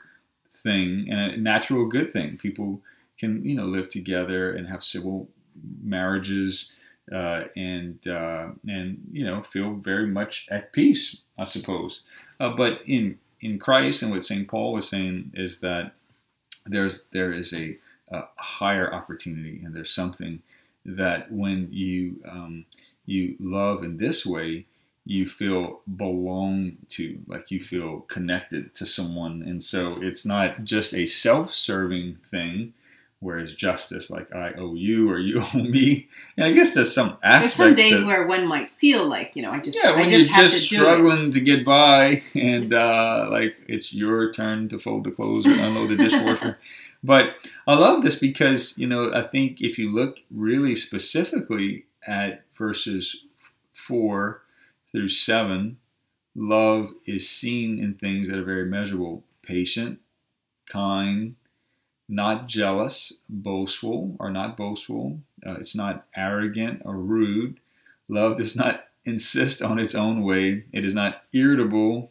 thing 0.50 1.08
and 1.10 1.18
a 1.18 1.36
natural 1.36 1.86
good 1.86 2.12
thing. 2.12 2.38
People 2.38 2.80
can 3.18 3.44
you 3.44 3.54
know 3.54 3.64
live 3.64 3.88
together 3.88 4.52
and 4.52 4.68
have 4.68 4.84
civil 4.84 5.28
marriages 5.82 6.72
uh, 7.12 7.44
and 7.56 8.06
uh, 8.06 8.48
and 8.68 9.08
you 9.10 9.24
know 9.24 9.42
feel 9.42 9.74
very 9.74 10.06
much 10.06 10.46
at 10.50 10.72
peace, 10.72 11.16
I 11.38 11.44
suppose. 11.44 12.02
Uh, 12.38 12.50
but 12.50 12.80
in 12.86 13.18
in 13.40 13.58
Christ 13.58 14.02
and 14.02 14.10
what 14.10 14.24
Saint 14.24 14.48
Paul 14.48 14.72
was 14.72 14.88
saying 14.88 15.32
is 15.34 15.60
that 15.60 15.92
there's 16.66 17.06
there 17.12 17.32
is 17.32 17.52
a, 17.52 17.76
a 18.10 18.22
higher 18.36 18.92
opportunity 18.92 19.62
and 19.64 19.74
there's 19.74 19.94
something 19.94 20.42
that 20.96 21.30
when 21.30 21.68
you 21.70 22.20
um, 22.28 22.64
you 23.06 23.36
love 23.40 23.82
in 23.84 23.96
this 23.98 24.24
way 24.26 24.66
you 25.04 25.26
feel 25.26 25.80
belong 25.96 26.76
to 26.88 27.18
like 27.26 27.50
you 27.50 27.64
feel 27.64 28.00
connected 28.00 28.74
to 28.74 28.84
someone. 28.84 29.40
And 29.40 29.62
so 29.62 29.96
it's 30.02 30.26
not 30.26 30.64
just 30.64 30.92
a 30.92 31.06
self-serving 31.06 32.16
thing 32.30 32.74
whereas 33.20 33.52
justice 33.52 34.10
like 34.12 34.32
i 34.32 34.52
owe 34.52 34.74
you 34.76 35.10
or 35.10 35.18
you 35.18 35.42
owe 35.54 35.58
me. 35.58 36.08
And 36.36 36.46
i 36.46 36.52
guess 36.52 36.74
there's 36.74 36.94
some 36.94 37.16
There's 37.22 37.52
some 37.52 37.74
days 37.74 37.98
that- 38.00 38.06
where 38.06 38.26
one 38.26 38.46
might 38.46 38.70
feel 38.72 39.06
like, 39.08 39.34
you 39.34 39.42
know, 39.42 39.50
I 39.50 39.58
just, 39.60 39.78
yeah, 39.82 39.90
when 39.96 40.06
I 40.06 40.10
just 40.10 40.26
you're 40.28 40.36
have 40.36 40.50
just 40.50 40.68
to 40.68 40.74
struggling 40.76 41.30
to 41.32 41.40
get 41.40 41.64
by, 41.64 42.22
and 42.34 42.72
uh, 42.72 43.28
like 43.30 43.56
it's 43.66 43.92
your 43.92 44.30
turn 44.32 44.68
to 44.68 44.78
fold 44.78 45.04
the 45.04 45.10
clothes 45.10 45.46
or 45.46 45.50
unload 45.50 45.88
the 45.90 45.96
dishwasher. 45.96 46.58
but 47.02 47.36
I 47.66 47.74
love 47.74 48.02
this 48.02 48.16
because 48.16 48.76
you 48.76 48.86
know 48.86 49.12
I 49.12 49.22
think 49.22 49.60
if 49.60 49.78
you 49.78 49.94
look 49.94 50.20
really 50.30 50.74
specifically 50.76 51.86
at 52.06 52.44
verses 52.56 53.24
four 53.72 54.42
through 54.90 55.08
seven, 55.08 55.78
love 56.34 56.90
is 57.06 57.28
seen 57.28 57.78
in 57.78 57.94
things 57.94 58.28
that 58.28 58.38
are 58.38 58.44
very 58.44 58.66
measurable: 58.66 59.24
patient, 59.42 60.00
kind, 60.66 61.36
not 62.08 62.48
jealous, 62.48 63.12
boastful 63.28 64.16
or 64.18 64.30
not 64.30 64.56
boastful. 64.56 65.20
Uh, 65.46 65.54
it's 65.54 65.74
not 65.74 66.06
arrogant 66.16 66.82
or 66.84 66.96
rude. 66.96 67.60
Love 68.08 68.38
does 68.38 68.56
not 68.56 68.86
insist 69.04 69.62
on 69.62 69.78
its 69.78 69.94
own 69.94 70.22
way. 70.22 70.64
It 70.72 70.84
is 70.84 70.94
not 70.94 71.22
irritable 71.32 72.10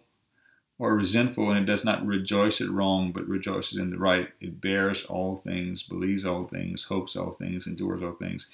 or 0.80 0.96
resentful, 0.96 1.50
and 1.50 1.60
it 1.60 1.66
does 1.66 1.84
not 1.84 2.06
rejoice 2.06 2.62
at 2.62 2.70
wrong, 2.70 3.12
but 3.12 3.28
rejoices 3.28 3.80
in 3.80 3.90
the 3.90 3.98
right. 3.98 4.30
It 4.40 4.62
bears 4.62 5.04
all 5.06 5.36
things, 5.36 5.82
believes 5.82 6.24
all 6.24 6.46
things, 6.46 6.84
hopes 6.84 7.16
all 7.16 7.32
things, 7.32 7.66
endures 7.66 8.04
all 8.04 8.14
things. 8.14 8.48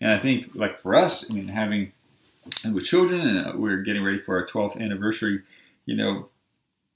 And 0.00 0.10
I 0.10 0.18
think, 0.18 0.50
like 0.54 0.80
for 0.80 0.96
us, 0.96 1.30
I 1.30 1.34
mean, 1.34 1.48
having 1.48 1.92
and 2.64 2.74
with 2.74 2.84
children, 2.84 3.20
and 3.20 3.46
uh, 3.46 3.52
we're 3.54 3.82
getting 3.82 4.02
ready 4.02 4.18
for 4.18 4.36
our 4.36 4.46
12th 4.46 4.80
anniversary, 4.80 5.42
you 5.86 5.96
know, 5.96 6.28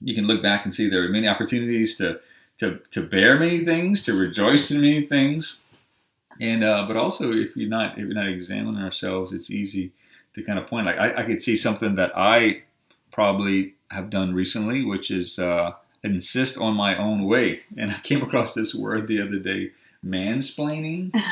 you 0.00 0.14
can 0.14 0.26
look 0.26 0.42
back 0.42 0.64
and 0.64 0.74
see 0.74 0.88
there 0.88 1.04
are 1.04 1.08
many 1.08 1.28
opportunities 1.28 1.96
to 1.96 2.20
to, 2.58 2.78
to 2.90 3.02
bear 3.02 3.38
many 3.38 3.64
things, 3.64 4.04
to 4.04 4.12
rejoice 4.12 4.70
in 4.70 4.80
many 4.80 5.06
things, 5.06 5.60
and 6.40 6.62
uh, 6.62 6.84
but 6.86 6.96
also 6.96 7.32
if 7.32 7.56
you're 7.56 7.68
not 7.68 7.92
if 7.92 8.04
you're 8.04 8.14
not 8.14 8.28
examining 8.28 8.82
ourselves, 8.82 9.32
it's 9.32 9.50
easy 9.50 9.92
to 10.34 10.42
kind 10.42 10.58
of 10.58 10.66
point. 10.66 10.86
Like 10.86 10.98
I, 10.98 11.22
I 11.22 11.22
could 11.24 11.40
see 11.40 11.56
something 11.56 11.94
that 11.96 12.12
I 12.16 12.62
probably 13.12 13.74
have 13.90 14.10
done 14.10 14.34
recently, 14.34 14.84
which 14.84 15.10
is 15.10 15.38
uh, 15.38 15.72
insist 16.02 16.58
on 16.58 16.74
my 16.74 16.96
own 16.96 17.24
way. 17.26 17.60
And 17.76 17.90
I 17.90 17.98
came 18.00 18.22
across 18.22 18.54
this 18.54 18.74
word 18.74 19.06
the 19.06 19.20
other 19.20 19.38
day, 19.38 19.70
mansplaining. 20.04 21.14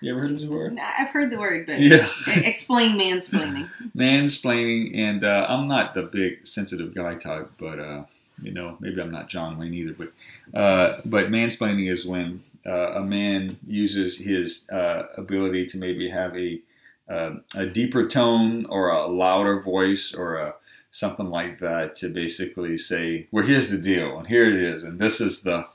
You 0.00 0.10
ever 0.12 0.20
heard 0.20 0.32
of 0.32 0.38
this 0.40 0.46
word? 0.48 0.76
I've 0.78 1.08
heard 1.08 1.30
the 1.32 1.38
word, 1.38 1.66
but 1.66 1.78
Yeah. 1.80 2.06
explain 2.44 2.98
mansplaining. 2.98 3.70
mansplaining, 3.96 4.98
and 4.98 5.24
uh, 5.24 5.46
I'm 5.48 5.66
not 5.66 5.94
the 5.94 6.02
big 6.02 6.46
sensitive 6.46 6.94
guy 6.94 7.14
type, 7.14 7.50
but 7.58 7.78
uh, 7.78 8.04
you 8.42 8.52
know, 8.52 8.76
maybe 8.80 9.00
I'm 9.00 9.10
not 9.10 9.30
John 9.30 9.56
Wayne 9.56 9.72
either. 9.72 9.94
But 9.94 10.58
uh, 10.58 11.00
but 11.06 11.30
mansplaining 11.30 11.90
is 11.90 12.04
when 12.04 12.42
uh, 12.66 12.92
a 12.96 13.02
man 13.02 13.56
uses 13.66 14.18
his 14.18 14.68
uh, 14.70 15.04
ability 15.16 15.64
to 15.68 15.78
maybe 15.78 16.10
have 16.10 16.36
a 16.36 16.60
uh, 17.08 17.36
a 17.54 17.64
deeper 17.64 18.06
tone 18.06 18.66
or 18.66 18.90
a 18.90 19.06
louder 19.06 19.60
voice 19.62 20.12
or 20.12 20.36
a 20.36 20.54
something 20.94 21.28
like 21.28 21.58
that 21.58 21.96
to 21.96 22.08
basically 22.08 22.78
say, 22.78 23.26
"Well, 23.30 23.44
here's 23.44 23.70
the 23.70 23.78
deal, 23.78 24.18
and 24.18 24.26
here 24.26 24.46
it 24.46 24.74
is, 24.74 24.84
and 24.84 24.98
this 24.98 25.20
is 25.20 25.42
the." 25.42 25.66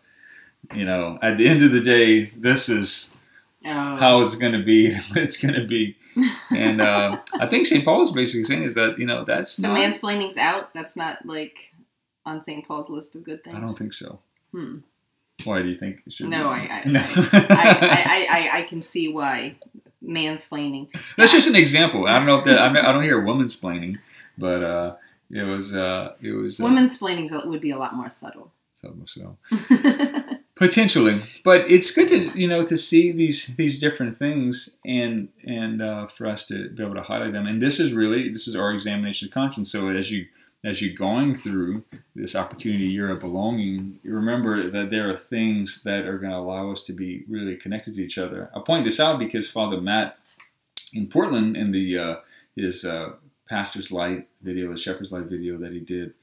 You 0.75 0.83
know, 0.83 1.17
at 1.21 1.37
the 1.37 1.47
end 1.47 1.63
of 1.63 1.71
the 1.71 1.79
day, 1.79 2.31
this 2.35 2.67
is 2.67 3.11
Oh. 3.65 3.69
how 3.97 4.21
it's 4.21 4.35
going 4.35 4.53
to 4.53 4.63
be, 4.63 4.87
it's 5.15 5.37
going 5.37 5.53
to 5.53 5.67
be. 5.67 5.97
And 6.49 6.79
uh, 6.91 7.19
I 7.33 7.47
think 7.47 7.65
St. 7.65 7.83
Paul 7.83 8.01
is 8.01 8.11
basically 8.11 8.45
saying 8.45 8.63
is 8.63 8.75
that, 8.75 8.97
you 8.97 9.05
know, 9.05 9.25
that's 9.25 9.51
so 9.51 9.67
not, 9.67 9.77
mansplaining's 9.77 10.37
out. 10.37 10.73
That's 10.73 10.95
not 10.95 11.25
like 11.25 11.73
on 12.25 12.41
St. 12.41 12.65
Paul's 12.65 12.89
list 12.89 13.15
of 13.15 13.23
good 13.23 13.43
things. 13.43 13.57
I 13.57 13.59
don't 13.59 13.73
think 13.73 13.93
so. 13.93 14.19
Hmm. 14.51 14.77
Why 15.43 15.61
do 15.61 15.69
you 15.69 15.75
think 15.75 16.01
it 16.05 16.13
should 16.13 16.29
No, 16.29 16.37
be? 16.37 16.43
I, 16.43 16.81
I, 16.85 16.87
No. 16.87 16.99
I, 16.99 17.47
I, 17.49 18.27
I, 18.29 18.59
I, 18.59 18.61
can 18.63 18.81
see 18.81 19.11
why 19.11 19.55
mansplaining. 20.03 20.89
That's 21.17 21.31
just 21.31 21.47
an 21.47 21.55
example. 21.55 22.07
I 22.07 22.17
don't 22.17 22.25
know 22.25 22.39
if 22.39 22.45
that, 22.45 22.59
I, 22.59 22.91
don't 22.91 23.03
hear 23.03 23.21
women's 23.21 23.59
splaining, 23.59 23.97
but 24.37 24.63
uh, 24.63 24.95
it 25.31 25.43
was, 25.43 25.73
uh, 25.75 26.13
it 26.21 26.31
was, 26.31 26.59
uh, 26.59 26.63
Women's 26.63 26.99
splaining 26.99 27.47
would 27.47 27.61
be 27.61 27.71
a 27.71 27.77
lot 27.77 27.95
more 27.95 28.09
subtle. 28.09 28.51
so, 28.73 28.95
so. 29.05 29.37
Potentially, 30.59 31.21
but 31.45 31.71
it's 31.71 31.89
good 31.89 32.09
to 32.09 32.37
you 32.37 32.45
know 32.45 32.65
to 32.65 32.77
see 32.77 33.13
these 33.13 33.47
these 33.55 33.79
different 33.79 34.17
things 34.17 34.75
and 34.83 35.29
and 35.47 35.81
uh, 35.81 36.07
for 36.07 36.27
us 36.27 36.43
to 36.47 36.69
be 36.71 36.83
able 36.83 36.95
to 36.95 37.01
highlight 37.01 37.31
them. 37.31 37.47
And 37.47 37.61
this 37.61 37.79
is 37.79 37.93
really 37.93 38.27
this 38.27 38.45
is 38.45 38.57
our 38.57 38.73
examination 38.73 39.29
of 39.29 39.33
conscience. 39.33 39.71
So 39.71 39.87
as 39.87 40.11
you 40.11 40.25
as 40.65 40.81
you're 40.81 40.95
going 40.95 41.35
through 41.35 41.85
this 42.13 42.35
opportunity 42.35 42.83
year 42.87 43.09
of 43.09 43.21
belonging, 43.21 43.99
you 44.03 44.13
remember 44.13 44.69
that 44.69 44.89
there 44.89 45.09
are 45.09 45.17
things 45.17 45.81
that 45.83 46.05
are 46.05 46.17
going 46.17 46.31
to 46.31 46.37
allow 46.37 46.69
us 46.71 46.83
to 46.83 46.93
be 46.93 47.23
really 47.29 47.55
connected 47.55 47.95
to 47.95 48.03
each 48.03 48.17
other. 48.17 48.49
I 48.53 48.59
point 48.59 48.83
this 48.83 48.99
out 48.99 49.17
because 49.17 49.49
Father 49.49 49.79
Matt 49.79 50.17
in 50.91 51.07
Portland 51.07 51.55
in 51.55 51.71
the 51.71 51.97
uh, 51.97 52.15
his 52.57 52.83
uh, 52.83 53.11
Pastor's 53.49 53.91
Light 53.91 54.27
video, 54.41 54.71
the 54.71 54.77
Shepherd's 54.77 55.11
Light 55.11 55.25
video 55.25 55.57
that 55.57 55.71
he 55.71 55.79
did 55.79 56.13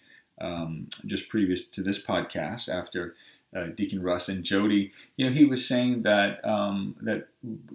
um, 0.41 0.89
just 1.07 1.29
previous 1.29 1.65
to 1.65 1.83
this 1.83 2.03
podcast 2.03 2.69
after 2.69 3.15
uh, 3.55 3.67
Deacon 3.77 4.03
Russ 4.03 4.29
and 4.29 4.45
Jody, 4.45 4.93
you 5.17 5.27
know, 5.27 5.35
he 5.35 5.45
was 5.45 5.67
saying 5.67 6.03
that 6.03 6.45
um, 6.45 6.95
that 7.01 7.29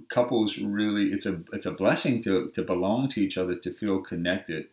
couples 0.10 0.58
really 0.58 1.08
it's 1.08 1.26
a 1.26 1.42
it's 1.54 1.66
a 1.66 1.72
blessing 1.72 2.22
to 2.24 2.50
to 2.50 2.62
belong 2.62 3.10
to 3.10 3.22
each 3.22 3.38
other 3.38 3.56
to 3.56 3.74
feel 3.74 4.00
connected. 4.00 4.68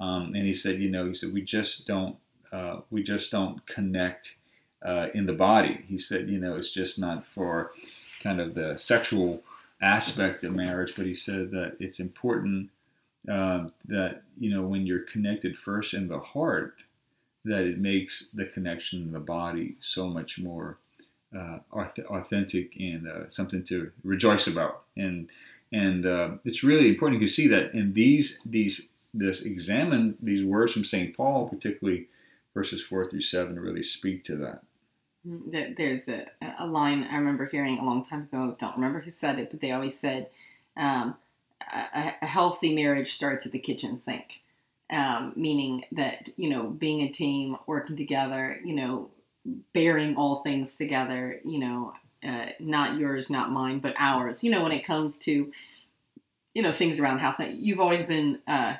Um, 0.00 0.34
and 0.34 0.46
he 0.46 0.54
said, 0.54 0.80
you 0.80 0.90
know, 0.90 1.06
he 1.06 1.14
said 1.14 1.32
we 1.32 1.42
just 1.42 1.86
don't 1.86 2.16
uh, 2.52 2.80
we 2.90 3.02
just 3.02 3.30
don't 3.30 3.64
connect 3.66 4.36
uh, 4.82 5.08
in 5.14 5.26
the 5.26 5.32
body. 5.32 5.84
He 5.86 5.98
said, 5.98 6.28
you 6.28 6.38
know, 6.38 6.56
it's 6.56 6.70
just 6.70 6.98
not 6.98 7.26
for 7.26 7.72
kind 8.22 8.40
of 8.40 8.54
the 8.54 8.76
sexual 8.76 9.42
aspect 9.82 10.44
of 10.44 10.54
marriage, 10.54 10.94
but 10.96 11.04
he 11.04 11.14
said 11.14 11.50
that 11.50 11.76
it's 11.78 12.00
important 12.00 12.70
um, 13.28 13.72
that 13.86 14.22
you 14.38 14.54
know 14.54 14.62
when 14.62 14.86
you're 14.86 15.00
connected 15.00 15.56
first 15.56 15.94
in 15.94 16.08
the 16.08 16.18
heart 16.18 16.74
that 17.44 17.62
it 17.62 17.78
makes 17.78 18.28
the 18.34 18.46
connection 18.46 19.02
in 19.02 19.12
the 19.12 19.20
body 19.20 19.76
so 19.80 20.08
much 20.08 20.38
more 20.38 20.78
uh, 21.36 21.58
authentic 21.72 22.74
and 22.78 23.06
uh, 23.08 23.28
something 23.28 23.62
to 23.64 23.90
rejoice 24.02 24.46
about. 24.46 24.84
And 24.96 25.30
and 25.72 26.06
uh, 26.06 26.30
it's 26.44 26.62
really 26.62 26.88
important 26.88 27.20
to 27.20 27.26
see 27.26 27.48
that 27.48 27.74
in 27.74 27.92
these 27.92 28.40
these 28.46 28.88
this 29.12 29.42
examine 29.42 30.16
these 30.22 30.44
words 30.44 30.72
from 30.72 30.84
Saint 30.84 31.16
Paul, 31.16 31.48
particularly 31.48 32.06
verses 32.52 32.82
four 32.84 33.08
through 33.08 33.22
seven, 33.22 33.58
really 33.58 33.82
speak 33.82 34.24
to 34.24 34.36
that. 34.36 34.62
There- 35.24 35.74
There's 35.76 36.08
a, 36.08 36.26
a 36.58 36.66
line 36.66 37.04
I 37.04 37.16
remember 37.16 37.46
hearing 37.46 37.78
a 37.78 37.84
long 37.84 38.04
time 38.04 38.22
ago. 38.22 38.54
Don't 38.58 38.76
remember 38.76 39.00
who 39.00 39.10
said 39.10 39.38
it, 39.38 39.50
but 39.50 39.60
they 39.60 39.72
always 39.72 39.98
said 39.98 40.30
um, 40.76 41.16
a, 41.72 42.14
a 42.22 42.26
healthy 42.26 42.74
marriage 42.74 43.12
starts 43.12 43.46
at 43.46 43.52
the 43.52 43.58
kitchen 43.58 43.98
sink. 43.98 44.40
um, 44.90 45.32
meaning 45.36 45.84
that 45.92 46.28
you 46.36 46.48
know 46.50 46.64
being 46.64 47.02
a 47.02 47.08
team, 47.08 47.56
working 47.66 47.96
together, 47.96 48.60
you 48.64 48.74
know, 48.74 49.10
bearing 49.72 50.16
all 50.16 50.42
things 50.42 50.74
together, 50.74 51.40
you 51.44 51.58
know, 51.58 51.94
uh, 52.22 52.46
not 52.60 52.98
yours, 52.98 53.30
not 53.30 53.50
mine, 53.50 53.78
but 53.80 53.94
ours. 53.98 54.44
You 54.44 54.50
know, 54.50 54.62
when 54.62 54.72
it 54.72 54.84
comes 54.86 55.18
to 55.18 55.52
you 56.54 56.62
know 56.62 56.72
things 56.72 57.00
around 57.00 57.16
the 57.16 57.22
house. 57.22 57.38
Now, 57.38 57.46
you've 57.46 57.80
always 57.80 58.02
been 58.02 58.38
uh, 58.46 58.76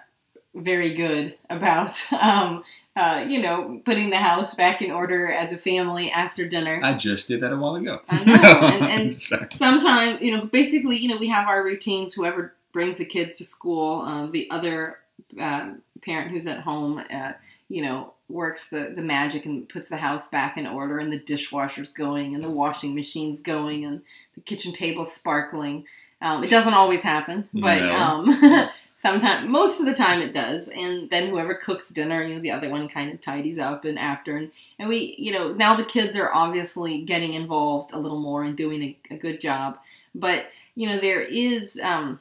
very 0.54 0.94
good 0.94 1.36
about 1.50 2.00
um, 2.20 2.62
uh, 2.96 3.26
you 3.28 3.40
know 3.42 3.80
putting 3.84 4.10
the 4.10 4.16
house 4.16 4.54
back 4.54 4.80
in 4.82 4.90
order 4.90 5.32
as 5.32 5.52
a 5.52 5.58
family 5.58 6.10
after 6.10 6.48
dinner. 6.48 6.80
I 6.82 6.94
just 6.94 7.28
did 7.28 7.40
that 7.40 7.52
a 7.52 7.56
while 7.56 7.74
ago. 7.74 8.00
I 8.08 8.24
know, 8.24 8.66
and, 8.66 8.84
and 8.84 9.22
sometimes 9.52 10.20
you 10.20 10.36
know, 10.36 10.46
basically, 10.46 10.96
you 10.96 11.08
know, 11.08 11.16
we 11.16 11.28
have 11.28 11.48
our 11.48 11.64
routines. 11.64 12.14
Whoever 12.14 12.54
brings 12.74 12.98
the 12.98 13.06
kids 13.06 13.36
to 13.36 13.44
school, 13.44 14.02
uh, 14.02 14.26
the 14.26 14.50
other 14.50 14.98
uh, 15.40 15.70
parent 16.04 16.30
who's 16.30 16.46
at 16.46 16.60
home, 16.60 17.02
uh, 17.10 17.32
you 17.70 17.80
know, 17.80 18.12
works 18.28 18.68
the 18.68 18.92
the 18.94 19.02
magic 19.02 19.46
and 19.46 19.66
puts 19.68 19.88
the 19.88 19.96
house 19.96 20.28
back 20.28 20.58
in 20.58 20.66
order, 20.66 20.98
and 20.98 21.10
the 21.10 21.18
dishwasher's 21.18 21.92
going, 21.92 22.34
and 22.34 22.44
the 22.44 22.50
washing 22.50 22.94
machine's 22.94 23.40
going, 23.40 23.86
and 23.86 24.02
the 24.34 24.42
kitchen 24.42 24.72
table's 24.74 25.14
sparkling. 25.14 25.86
Um, 26.20 26.42
it 26.44 26.50
doesn't 26.50 26.74
always 26.74 27.00
happen, 27.02 27.48
but 27.54 27.80
No. 27.80 27.92
um, 27.92 28.68
sometimes, 28.96 29.46
most 29.48 29.78
of 29.80 29.86
the 29.86 29.94
time, 29.94 30.22
it 30.22 30.32
does. 30.32 30.68
And 30.68 31.10
then 31.10 31.28
whoever 31.28 31.54
cooks 31.54 31.90
dinner, 31.90 32.22
you 32.24 32.34
know, 32.34 32.40
the 32.40 32.50
other 32.50 32.70
one 32.70 32.88
kind 32.88 33.12
of 33.12 33.20
tidies 33.20 33.58
up 33.58 33.84
and 33.84 33.98
after. 33.98 34.36
And, 34.36 34.50
and 34.78 34.88
we, 34.88 35.14
you 35.18 35.32
know, 35.32 35.52
now 35.52 35.76
the 35.76 35.84
kids 35.84 36.16
are 36.16 36.30
obviously 36.32 37.02
getting 37.02 37.34
involved 37.34 37.92
a 37.92 37.98
little 37.98 38.20
more 38.20 38.42
and 38.42 38.56
doing 38.56 38.82
a, 38.82 38.96
a 39.10 39.18
good 39.18 39.38
job. 39.40 39.78
But 40.14 40.46
you 40.74 40.88
know, 40.88 40.98
there 40.98 41.20
is 41.20 41.78
um, 41.82 42.20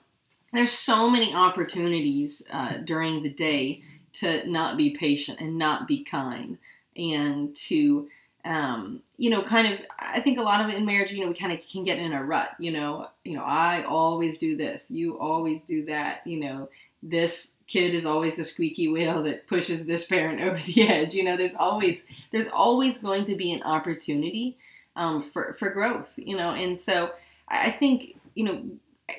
there's 0.53 0.71
so 0.71 1.09
many 1.09 1.33
opportunities 1.33 2.41
uh, 2.51 2.77
during 2.77 3.23
the 3.23 3.29
day 3.29 3.83
to 4.13 4.47
not 4.49 4.77
be 4.77 4.91
patient 4.91 5.39
and 5.41 5.57
not 5.57 5.87
be 5.87 6.03
kind 6.03 6.57
and 6.95 7.55
to 7.55 8.07
um, 8.45 9.01
you 9.17 9.29
know, 9.29 9.41
kind 9.41 9.71
of, 9.71 9.79
I 9.97 10.19
think 10.19 10.37
a 10.37 10.41
lot 10.41 10.63
of 10.63 10.69
it 10.69 10.77
in 10.77 10.85
marriage, 10.85 11.11
you 11.11 11.21
know, 11.21 11.29
we 11.29 11.33
kind 11.33 11.53
of 11.53 11.65
can 11.65 11.83
get 11.83 11.97
in 11.97 12.11
a 12.11 12.23
rut, 12.23 12.49
you 12.59 12.71
know, 12.71 13.07
you 13.23 13.37
know, 13.37 13.43
I 13.43 13.83
always 13.83 14.37
do 14.37 14.57
this, 14.57 14.91
you 14.91 15.17
always 15.17 15.61
do 15.61 15.85
that, 15.85 16.27
you 16.27 16.41
know, 16.41 16.69
this 17.01 17.51
kid 17.67 17.93
is 17.93 18.05
always 18.05 18.35
the 18.35 18.43
squeaky 18.43 18.89
wheel 18.89 19.23
that 19.23 19.47
pushes 19.47 19.85
this 19.85 20.05
parent 20.05 20.41
over 20.41 20.57
the 20.57 20.83
edge. 20.83 21.13
You 21.13 21.23
know, 21.23 21.37
there's 21.37 21.55
always, 21.55 22.03
there's 22.31 22.49
always 22.49 22.97
going 22.97 23.25
to 23.25 23.35
be 23.35 23.53
an 23.53 23.63
opportunity 23.63 24.57
um, 24.97 25.21
for, 25.21 25.53
for 25.53 25.69
growth, 25.69 26.13
you 26.17 26.35
know, 26.35 26.49
and 26.49 26.77
so 26.77 27.11
I 27.47 27.67
I 27.67 27.71
think, 27.71 28.15
you 28.35 28.43
know, 28.43 28.61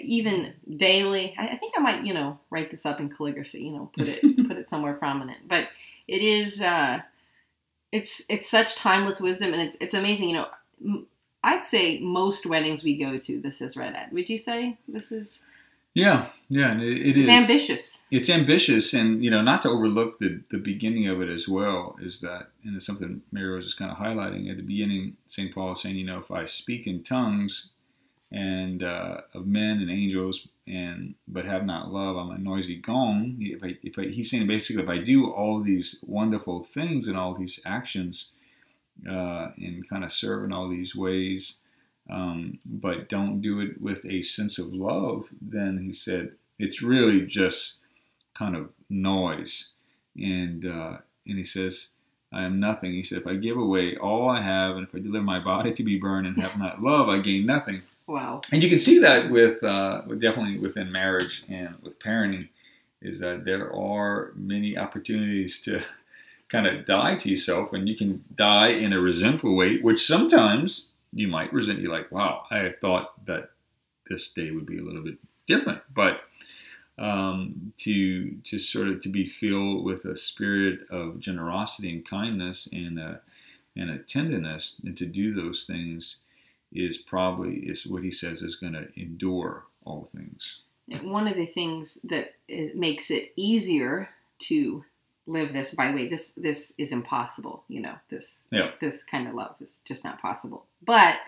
even 0.01 0.55
daily, 0.77 1.35
I 1.39 1.49
I 1.49 1.57
think 1.57 1.75
I 1.77 1.81
might, 1.81 2.05
you 2.05 2.15
know, 2.15 2.39
write 2.51 2.71
this 2.71 2.87
up 2.87 3.01
in 3.01 3.09
calligraphy, 3.11 3.61
you 3.63 3.73
know, 3.73 3.91
put 3.97 4.09
it, 4.09 4.21
put 4.49 4.57
it 4.57 4.69
somewhere 4.69 4.95
prominent, 4.95 5.49
but 5.49 5.69
it 6.09 6.23
is, 6.23 6.61
uh, 6.61 7.01
it's 7.93 8.25
it's 8.29 8.51
such 8.51 8.75
timeless 8.75 9.21
wisdom 9.21 9.53
and 9.53 9.63
it's 9.63 9.77
it's 9.81 9.95
amazing 9.95 10.29
you 10.29 10.35
know 10.35 10.47
m- 10.85 11.07
i'd 11.45 11.63
say 11.63 12.01
most 12.01 12.45
weddings 12.45 12.83
we 12.83 12.99
go 12.99 13.19
to 13.19 13.41
this 13.41 13.61
is 13.61 13.77
read 13.77 13.95
at 13.95 14.13
would 14.13 14.29
you 14.29 14.37
say 14.37 14.77
this 14.89 15.13
is 15.13 15.45
Yeah, 15.95 16.27
yeah, 16.49 16.73
and 16.73 16.83
it, 16.83 17.07
it 17.07 17.17
it's 17.17 17.29
is. 17.29 17.43
ambitious 17.43 18.03
It's 18.11 18.29
ambitious, 18.29 18.95
and 18.95 19.23
you 19.25 19.31
know, 19.31 19.43
not 19.43 19.63
to 19.63 19.69
overlook 19.69 20.19
the 20.19 20.41
the 20.51 20.59
beginning 20.59 21.07
of 21.07 21.23
it 21.23 21.29
as 21.29 21.47
well. 21.49 21.95
Is 22.03 22.19
that, 22.21 22.49
and 22.65 22.75
it's 22.75 22.85
something 22.87 23.23
Mary 23.31 23.49
Rose 23.53 23.67
is 23.67 23.75
kind 23.75 23.93
of 23.93 23.97
highlighting 23.99 24.51
at 24.51 24.57
the 24.57 24.63
beginning. 24.65 25.17
Saint 25.29 25.55
Paul 25.55 25.73
is 25.73 25.83
saying, 25.83 25.95
you 25.97 26.05
know, 26.05 26.19
if 26.19 26.33
I 26.33 26.47
speak 26.47 26.89
in 26.89 27.05
tongues 27.05 27.71
and 28.35 28.83
uh, 28.83 29.21
of 29.33 29.47
men 29.47 29.79
and 29.81 29.91
angels, 29.91 30.49
and 30.67 31.15
but 31.29 31.45
have 31.45 31.65
not 31.65 31.93
love, 31.93 32.17
I'm 32.17 32.31
a 32.31 32.39
noisy 32.39 32.77
gong. 32.77 33.37
If 33.39 33.63
I, 33.63 33.77
if 33.83 33.99
I, 33.99 34.07
he's 34.07 34.31
saying 34.31 34.49
basically, 34.49 34.83
if 34.83 34.89
I 34.89 34.99
do 34.99 35.31
all 35.31 35.63
these 35.63 35.99
wonderful 36.03 36.65
things 36.65 37.07
and 37.07 37.17
all 37.17 37.35
these 37.35 37.61
actions, 37.65 38.33
uh, 39.09 39.49
and 39.57 39.89
kind 39.89 40.05
of 40.05 40.13
serve 40.13 40.45
in 40.45 40.53
all 40.53 40.69
these 40.69 40.97
ways, 40.97 41.59
um, 42.11 42.59
but 42.65 43.09
don't 43.09 43.41
do 43.41 43.61
it 43.61 43.81
with 43.81 44.05
a 44.05 44.23
sense 44.23 44.59
of 44.59 44.73
love, 44.73 45.27
then 45.41 45.79
he 45.79 45.93
said 45.93 46.35
it's 46.59 46.83
really 46.83 47.21
just 47.27 47.75
kind 48.35 48.57
of 48.57 48.71
noise. 48.91 49.69
And 50.17 50.65
uh, 50.67 50.99
and 51.27 51.39
he 51.39 51.45
says, 51.45 51.89
I 52.33 52.45
am 52.45 52.59
nothing. 52.59 52.93
He 52.93 53.05
said, 53.05 53.19
if 53.19 53.27
I 53.27 53.37
give 53.37 53.57
away 53.57 53.97
all 53.97 54.29
I 54.29 54.41
have, 54.41 54.77
and 54.77 54.87
if 54.89 54.95
I 54.95 54.99
deliver 54.99 55.25
my 55.25 55.39
body 55.39 55.73
to 55.73 55.83
be 55.85 55.99
burned 55.99 56.27
and 56.27 56.43
have 56.43 56.59
not 56.59 56.83
love, 56.83 57.09
I 57.09 57.19
gain 57.19 57.47
nothing. 57.47 57.83
Wow 58.07 58.41
And 58.53 58.63
you 58.63 58.69
can 58.69 58.79
see 58.79 58.99
that 58.99 59.31
with 59.31 59.63
uh, 59.63 60.03
definitely 60.19 60.59
within 60.59 60.93
marriage 60.93 61.45
and 61.49 61.77
with 61.83 61.99
parenting, 61.99 62.49
is 63.01 63.21
that 63.21 63.45
there 63.45 63.73
are 63.75 64.33
many 64.35 64.77
opportunities 64.77 65.61
to 65.61 65.83
kind 66.49 66.67
of 66.67 66.85
die 66.85 67.17
to 67.17 67.31
yourself, 67.31 67.73
and 67.73 67.89
you 67.89 67.97
can 67.97 68.25
die 68.35 68.69
in 68.69 68.93
a 68.93 69.01
resentful 69.01 69.57
way, 69.57 69.79
which 69.79 70.07
sometimes 70.07 70.89
you 71.13 71.29
might 71.29 71.53
resent. 71.53 71.81
You're 71.81 71.93
like, 71.93 72.11
wow, 72.13 72.45
I 72.51 72.75
thought 72.81 73.25
that 73.27 73.51
this 74.09 74.31
day 74.31 74.51
would 74.51 74.67
be 74.67 74.79
a 74.79 74.83
little 74.83 75.03
bit 75.03 75.19
different, 75.47 75.81
but 75.95 76.21
um, 76.99 77.73
to 77.79 78.37
to 78.45 78.59
sort 78.59 78.89
of 78.89 79.01
to 79.01 79.09
be 79.09 79.27
filled 79.27 79.85
with 79.85 80.05
a 80.05 80.17
spirit 80.17 80.81
of 80.91 81.21
generosity 81.21 81.91
and 81.91 82.09
kindness 82.09 82.69
and 82.73 82.99
a, 82.99 83.21
and 83.77 83.91
a 83.91 83.99
tenderness, 83.99 84.77
and 84.85 84.97
to 84.97 85.07
do 85.07 85.35
those 85.35 85.65
things 85.65 86.19
is 86.75 86.99
probably 86.99 87.55
is 87.57 87.87
what 87.87 88.03
he 88.03 88.11
says 88.11 88.43
is 88.43 88.57
going 88.57 88.73
to 88.73 88.89
endure 89.01 89.65
all 89.85 90.09
things. 90.15 90.61
one 91.03 91.27
of 91.27 91.37
the 91.37 91.47
things 91.47 91.99
that 92.05 92.35
makes 92.75 93.11
it 93.11 93.33
easier 93.37 94.09
to 94.41 94.85
live 95.27 95.53
this 95.55 95.75
by 95.75 95.89
the 95.89 95.95
way 95.95 96.07
this 96.09 96.33
this 96.33 96.75
is 96.77 96.93
impossible 96.93 97.65
you 97.69 97.81
know 97.81 97.95
this 98.11 98.47
Yeah. 98.51 98.73
this 98.81 99.03
kind 99.05 99.27
of 99.27 99.35
love 99.35 99.55
is 99.61 99.81
just 99.87 100.05
not 100.05 100.21
possible 100.21 100.67
but 100.85 101.19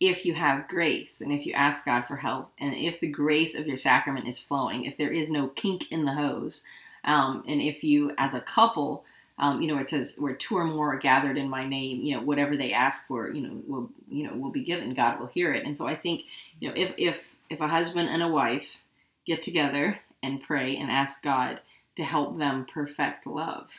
if 0.00 0.24
you 0.24 0.32
have 0.34 0.68
grace 0.68 1.20
and 1.20 1.30
if 1.32 1.44
you 1.44 1.52
ask 1.52 1.84
god 1.84 2.06
for 2.06 2.16
help 2.16 2.50
and 2.58 2.74
if 2.74 2.98
the 3.00 3.10
grace 3.10 3.54
of 3.54 3.66
your 3.66 3.76
sacrament 3.76 4.26
is 4.26 4.40
flowing 4.40 4.84
if 4.86 4.96
there 4.96 5.10
is 5.10 5.28
no 5.28 5.48
kink 5.48 5.90
in 5.92 6.06
the 6.06 6.14
hose 6.14 6.62
um, 7.04 7.44
and 7.46 7.60
if 7.60 7.84
you 7.84 8.12
as 8.16 8.32
a 8.32 8.40
couple 8.40 9.04
um, 9.38 9.60
you 9.60 9.68
know 9.68 9.78
it 9.78 9.88
says 9.88 10.14
where 10.18 10.34
two 10.34 10.56
or 10.56 10.64
more 10.64 10.94
are 10.94 10.98
gathered 10.98 11.38
in 11.38 11.48
my 11.48 11.66
name 11.66 12.00
you 12.00 12.14
know 12.14 12.22
whatever 12.22 12.56
they 12.56 12.72
ask 12.72 13.06
for 13.06 13.30
you 13.30 13.42
know 13.42 13.62
will 13.66 13.90
you 14.08 14.26
know 14.26 14.34
will 14.34 14.50
be 14.50 14.64
given 14.64 14.94
god 14.94 15.18
will 15.18 15.26
hear 15.26 15.52
it 15.52 15.64
and 15.64 15.76
so 15.76 15.86
i 15.86 15.94
think 15.94 16.22
you 16.60 16.68
know 16.68 16.74
if 16.76 16.94
if 16.98 17.36
if 17.50 17.60
a 17.60 17.68
husband 17.68 18.08
and 18.08 18.22
a 18.22 18.28
wife 18.28 18.80
get 19.26 19.42
together 19.42 20.00
and 20.22 20.42
pray 20.42 20.76
and 20.76 20.90
ask 20.90 21.22
God 21.22 21.60
to 21.96 22.04
help 22.04 22.38
them 22.38 22.66
perfect 22.72 23.26
love 23.26 23.70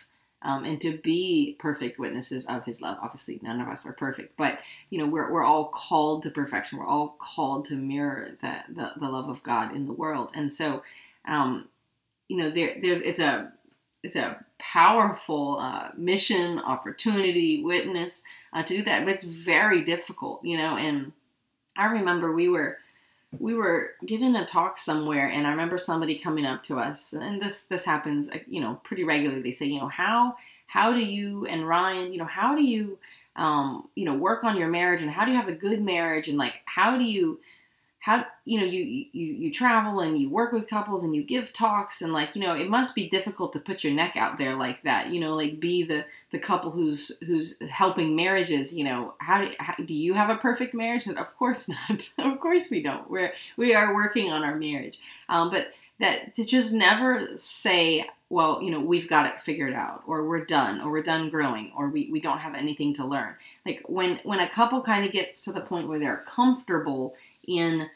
um, 0.41 0.65
and 0.65 0.79
to 0.81 0.97
be 0.97 1.55
perfect 1.59 1.97
witnesses 1.97 2.45
of 2.45 2.65
His 2.65 2.81
love. 2.81 2.97
Obviously, 3.01 3.39
none 3.41 3.61
of 3.61 3.67
us 3.67 3.85
are 3.85 3.93
perfect, 3.93 4.35
but 4.37 4.59
you 4.89 4.99
know 4.99 5.07
we're, 5.07 5.31
we're 5.31 5.43
all 5.43 5.65
called 5.65 6.23
to 6.23 6.29
perfection. 6.29 6.77
We're 6.77 6.87
all 6.87 7.15
called 7.17 7.65
to 7.65 7.75
mirror 7.75 8.31
that 8.41 8.65
the, 8.69 8.91
the 8.99 9.09
love 9.09 9.29
of 9.29 9.41
God 9.43 9.75
in 9.75 9.85
the 9.85 9.93
world, 9.93 10.31
and 10.33 10.51
so 10.51 10.83
um, 11.25 11.69
you 12.27 12.37
know 12.37 12.51
there 12.51 12.75
there's 12.81 13.01
it's 13.01 13.19
a 13.19 13.53
it's 14.03 14.17
a 14.17 14.43
powerful 14.73 15.59
uh, 15.59 15.89
mission, 15.95 16.57
opportunity, 16.57 17.63
witness 17.63 18.23
uh, 18.53 18.63
to 18.63 18.77
do 18.77 18.83
that, 18.83 19.05
but 19.05 19.13
it's 19.13 19.23
very 19.23 19.83
difficult, 19.83 20.43
you 20.43 20.57
know. 20.57 20.77
And 20.77 21.11
I 21.77 21.85
remember 21.85 22.33
we 22.33 22.49
were 22.49 22.79
we 23.39 23.53
were 23.53 23.91
given 24.05 24.35
a 24.35 24.45
talk 24.45 24.77
somewhere 24.77 25.27
and 25.27 25.47
i 25.47 25.49
remember 25.49 25.79
somebody 25.79 26.19
coming 26.19 26.45
up 26.45 26.61
to 26.61 26.77
us 26.77 27.13
and 27.13 27.41
this 27.41 27.63
this 27.63 27.83
happens 27.83 28.29
uh, 28.29 28.37
you 28.45 28.61
know 28.61 28.79
pretty 28.83 29.03
regularly 29.03 29.41
they 29.41 29.51
say 29.51 29.65
you 29.65 29.79
know 29.79 29.87
how 29.87 30.35
how 30.67 30.93
do 30.93 30.99
you 30.99 31.43
and 31.47 31.67
ryan 31.67 32.13
you 32.13 32.19
know 32.19 32.25
how 32.25 32.55
do 32.55 32.63
you 32.63 32.95
um 33.35 33.89
you 33.95 34.05
know 34.05 34.13
work 34.13 34.43
on 34.43 34.55
your 34.55 34.67
marriage 34.67 35.01
and 35.01 35.09
how 35.09 35.25
do 35.25 35.31
you 35.31 35.37
have 35.37 35.47
a 35.47 35.53
good 35.53 35.81
marriage 35.81 36.27
and 36.27 36.37
like 36.37 36.53
how 36.65 36.95
do 36.95 37.03
you 37.03 37.39
how 38.03 38.25
you 38.43 38.59
know 38.59 38.65
you 38.65 39.07
you 39.13 39.33
you 39.33 39.51
travel 39.51 40.01
and 40.01 40.19
you 40.19 40.29
work 40.29 40.51
with 40.51 40.69
couples 40.69 41.05
and 41.05 41.15
you 41.15 41.23
give 41.23 41.53
talks 41.53 42.01
and 42.01 42.11
like 42.11 42.35
you 42.35 42.41
know 42.41 42.53
it 42.53 42.69
must 42.69 42.93
be 42.93 43.09
difficult 43.09 43.53
to 43.53 43.59
put 43.59 43.81
your 43.81 43.93
neck 43.93 44.17
out 44.17 44.37
there 44.37 44.55
like 44.55 44.83
that 44.83 45.07
you 45.07 45.21
know 45.21 45.33
like 45.35 45.57
be 45.57 45.83
the 45.83 46.03
the 46.33 46.39
couple 46.39 46.71
who's 46.71 47.17
who's 47.25 47.55
helping 47.69 48.13
marriages 48.15 48.73
you 48.73 48.83
know. 48.83 49.13
How 49.19 49.45
do, 49.45 49.51
how, 49.57 49.75
do 49.75 49.93
you 49.93 50.13
have 50.15 50.29
a 50.29 50.35
perfect 50.35 50.73
marriage? 50.73 51.05
And 51.05 51.17
of 51.23 51.33
course 51.37 51.69
not. 51.69 52.09
Of 52.33 52.39
course 52.41 52.69
we 52.69 52.83
don't. 52.83 53.09
We're 53.09 53.31
we 53.55 53.73
are 53.73 53.93
working 53.93 54.31
on 54.31 54.43
our 54.43 54.55
marriage. 54.55 54.99
Um, 55.29 55.49
but 55.49 55.67
that 55.99 56.35
to 56.35 56.43
just 56.43 56.73
never 56.73 57.37
say 57.37 58.09
well 58.29 58.63
you 58.63 58.71
know 58.71 58.79
we've 58.79 59.07
got 59.07 59.27
it 59.27 59.39
figured 59.39 59.73
out 59.73 60.01
or 60.07 60.27
we're 60.27 60.43
done 60.43 60.81
or 60.81 60.89
we're 60.89 61.03
done 61.03 61.29
growing 61.29 61.71
or 61.77 61.89
we, 61.89 62.09
we 62.11 62.19
don't 62.19 62.39
have 62.39 62.55
anything 62.55 62.95
to 62.95 63.05
learn. 63.05 63.35
Like 63.65 63.83
when 63.87 64.19
when 64.23 64.39
a 64.39 64.49
couple 64.49 64.81
kind 64.81 65.05
of 65.05 65.11
gets 65.11 65.41
to 65.43 65.53
the 65.53 65.61
point 65.61 65.87
where 65.87 65.99
they're 65.99 66.23
comfortable 66.25 67.15
in 67.47 67.89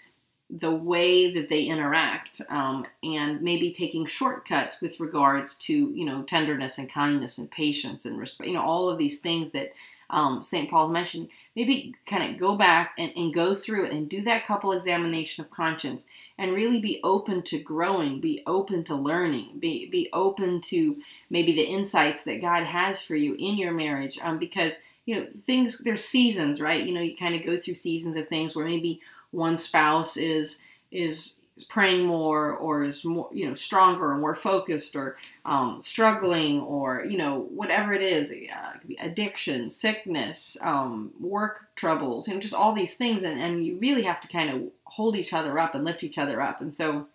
the 0.49 0.71
way 0.71 1.33
that 1.33 1.49
they 1.49 1.63
interact 1.63 2.41
um, 2.49 2.85
and 3.03 3.41
maybe 3.41 3.71
taking 3.71 4.05
shortcuts 4.05 4.79
with 4.79 4.99
regards 4.99 5.55
to 5.55 5.73
you 5.73 6.05
know 6.05 6.23
tenderness 6.23 6.77
and 6.77 6.89
kindness 6.89 7.37
and 7.37 7.51
patience 7.51 8.05
and 8.05 8.17
respect 8.17 8.47
you 8.47 8.53
know 8.53 8.61
all 8.61 8.89
of 8.89 8.97
these 8.97 9.19
things 9.19 9.51
that 9.51 9.71
um, 10.09 10.41
St. 10.41 10.69
Paul's 10.69 10.91
mentioned, 10.91 11.29
maybe 11.55 11.93
kind 12.05 12.31
of 12.31 12.39
go 12.39 12.55
back 12.55 12.93
and, 12.97 13.11
and 13.15 13.33
go 13.33 13.53
through 13.53 13.85
it 13.85 13.91
and 13.91 14.09
do 14.09 14.21
that 14.21 14.45
couple 14.45 14.71
examination 14.71 15.43
of 15.43 15.51
conscience 15.51 16.07
and 16.37 16.53
really 16.53 16.79
be 16.79 17.01
open 17.03 17.41
to 17.43 17.59
growing, 17.59 18.21
be 18.21 18.41
open 18.47 18.83
to 18.85 18.95
learning, 18.95 19.59
be, 19.59 19.89
be 19.89 20.09
open 20.13 20.61
to 20.61 20.97
maybe 21.29 21.53
the 21.53 21.63
insights 21.63 22.23
that 22.23 22.41
God 22.41 22.63
has 22.63 23.01
for 23.01 23.15
you 23.15 23.35
in 23.37 23.57
your 23.57 23.73
marriage. 23.73 24.17
Um, 24.21 24.39
because, 24.39 24.77
you 25.05 25.15
know, 25.15 25.27
things, 25.45 25.79
there's 25.79 26.05
seasons, 26.05 26.61
right? 26.61 26.83
You 26.83 26.93
know, 26.93 27.01
you 27.01 27.17
kind 27.17 27.35
of 27.35 27.45
go 27.45 27.57
through 27.57 27.75
seasons 27.75 28.15
of 28.15 28.29
things 28.29 28.55
where 28.55 28.65
maybe 28.65 29.01
one 29.31 29.57
spouse 29.57 30.17
is, 30.17 30.59
is 30.91 31.35
praying 31.69 32.05
more 32.05 32.51
or 32.51 32.83
is 32.83 33.03
more 33.03 33.27
you 33.33 33.47
know 33.47 33.55
stronger 33.55 34.11
or 34.11 34.17
more 34.17 34.35
focused 34.35 34.95
or 34.95 35.17
um, 35.43 35.81
struggling 35.81 36.61
or 36.61 37.03
you 37.03 37.17
know 37.17 37.47
whatever 37.49 37.95
it 37.95 38.01
is 38.03 38.31
uh, 38.31 38.73
addiction 38.99 39.67
sickness 39.67 40.55
um, 40.61 41.11
work 41.19 41.67
troubles 41.77 42.27
and 42.27 42.41
just 42.41 42.53
all 42.53 42.73
these 42.73 42.95
things. 42.95 43.23
And, 43.23 43.39
and 43.39 43.65
you 43.65 43.77
really 43.77 44.01
have 44.03 44.19
to 44.21 44.27
kind 44.27 44.49
of 44.49 44.63
hold 44.83 45.15
each 45.15 45.33
other 45.33 45.57
up 45.57 45.75
and 45.75 45.85
lift 45.85 46.03
each 46.03 46.17
other 46.17 46.41
up. 46.41 46.59
And 46.59 46.73
so 46.73 47.07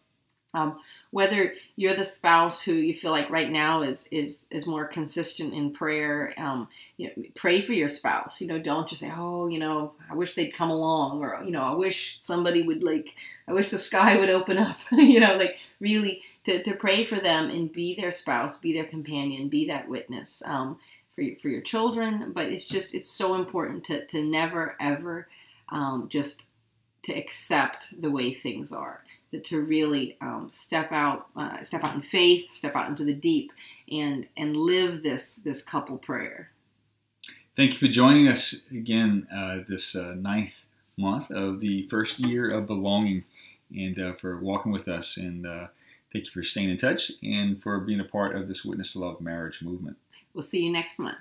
um, 0.54 0.78
whether 1.12 1.52
you're 1.76 1.94
the 1.94 2.04
spouse 2.04 2.62
who 2.62 2.72
you 2.72 2.94
feel 2.94 3.10
like 3.10 3.28
right 3.28 3.50
now 3.50 3.82
is 3.82 4.08
is 4.10 4.48
is 4.50 4.66
more 4.66 4.86
consistent 4.86 5.52
in 5.52 5.70
prayer, 5.70 6.32
um, 6.38 6.66
you 6.96 7.06
know, 7.06 7.24
pray 7.34 7.60
for 7.60 7.74
your 7.74 7.90
spouse. 7.90 8.40
You 8.40 8.48
know, 8.48 8.58
don't 8.58 8.88
just 8.88 9.02
say, 9.02 9.12
"Oh, 9.14 9.46
you 9.46 9.58
know, 9.58 9.92
I 10.10 10.14
wish 10.14 10.34
they'd 10.34 10.54
come 10.54 10.70
along," 10.70 11.22
or 11.22 11.40
you 11.44 11.52
know, 11.52 11.62
"I 11.62 11.74
wish 11.74 12.18
somebody 12.22 12.62
would 12.62 12.82
like, 12.82 13.14
I 13.46 13.52
wish 13.52 13.68
the 13.68 13.78
sky 13.78 14.18
would 14.18 14.30
open 14.30 14.56
up." 14.56 14.78
you 14.90 15.20
know, 15.20 15.36
like 15.36 15.58
really 15.80 16.22
to, 16.46 16.62
to 16.62 16.74
pray 16.74 17.04
for 17.04 17.20
them 17.20 17.50
and 17.50 17.70
be 17.70 17.94
their 17.94 18.10
spouse, 18.10 18.56
be 18.56 18.72
their 18.72 18.86
companion, 18.86 19.48
be 19.48 19.66
that 19.66 19.88
witness 19.88 20.42
um, 20.46 20.78
for 21.14 21.20
your, 21.20 21.36
for 21.36 21.48
your 21.48 21.60
children. 21.60 22.32
But 22.34 22.46
it's 22.48 22.66
just 22.66 22.94
it's 22.94 23.10
so 23.10 23.34
important 23.34 23.84
to 23.84 24.06
to 24.06 24.24
never 24.24 24.76
ever 24.80 25.28
um, 25.68 26.08
just 26.08 26.46
to 27.02 27.12
accept 27.12 28.00
the 28.00 28.10
way 28.10 28.32
things 28.32 28.72
are 28.72 29.02
to 29.38 29.60
really 29.60 30.16
um, 30.20 30.48
step 30.50 30.92
out, 30.92 31.28
uh, 31.36 31.62
step 31.62 31.84
out 31.84 31.94
in 31.94 32.02
faith, 32.02 32.50
step 32.52 32.76
out 32.76 32.88
into 32.88 33.04
the 33.04 33.14
deep, 33.14 33.52
and 33.90 34.26
and 34.36 34.56
live 34.56 35.02
this 35.02 35.34
this 35.36 35.62
couple 35.62 35.98
prayer. 35.98 36.50
Thank 37.56 37.72
you 37.72 37.78
for 37.78 37.92
joining 37.92 38.28
us 38.28 38.62
again 38.70 39.26
uh, 39.34 39.58
this 39.68 39.94
uh, 39.94 40.14
ninth 40.16 40.64
month 40.96 41.30
of 41.30 41.60
the 41.60 41.86
first 41.88 42.18
year 42.18 42.48
of 42.48 42.66
belonging, 42.66 43.24
and 43.70 43.98
uh, 43.98 44.12
for 44.14 44.38
walking 44.38 44.72
with 44.72 44.88
us. 44.88 45.16
And 45.16 45.46
uh, 45.46 45.66
thank 46.12 46.26
you 46.26 46.30
for 46.30 46.42
staying 46.42 46.70
in 46.70 46.76
touch 46.76 47.12
and 47.22 47.62
for 47.62 47.80
being 47.80 48.00
a 48.00 48.04
part 48.04 48.36
of 48.36 48.48
this 48.48 48.64
Witness 48.64 48.92
to 48.92 49.00
Love 49.00 49.20
marriage 49.20 49.60
movement. 49.62 49.96
We'll 50.34 50.42
see 50.42 50.64
you 50.64 50.72
next 50.72 50.98
month. 50.98 51.18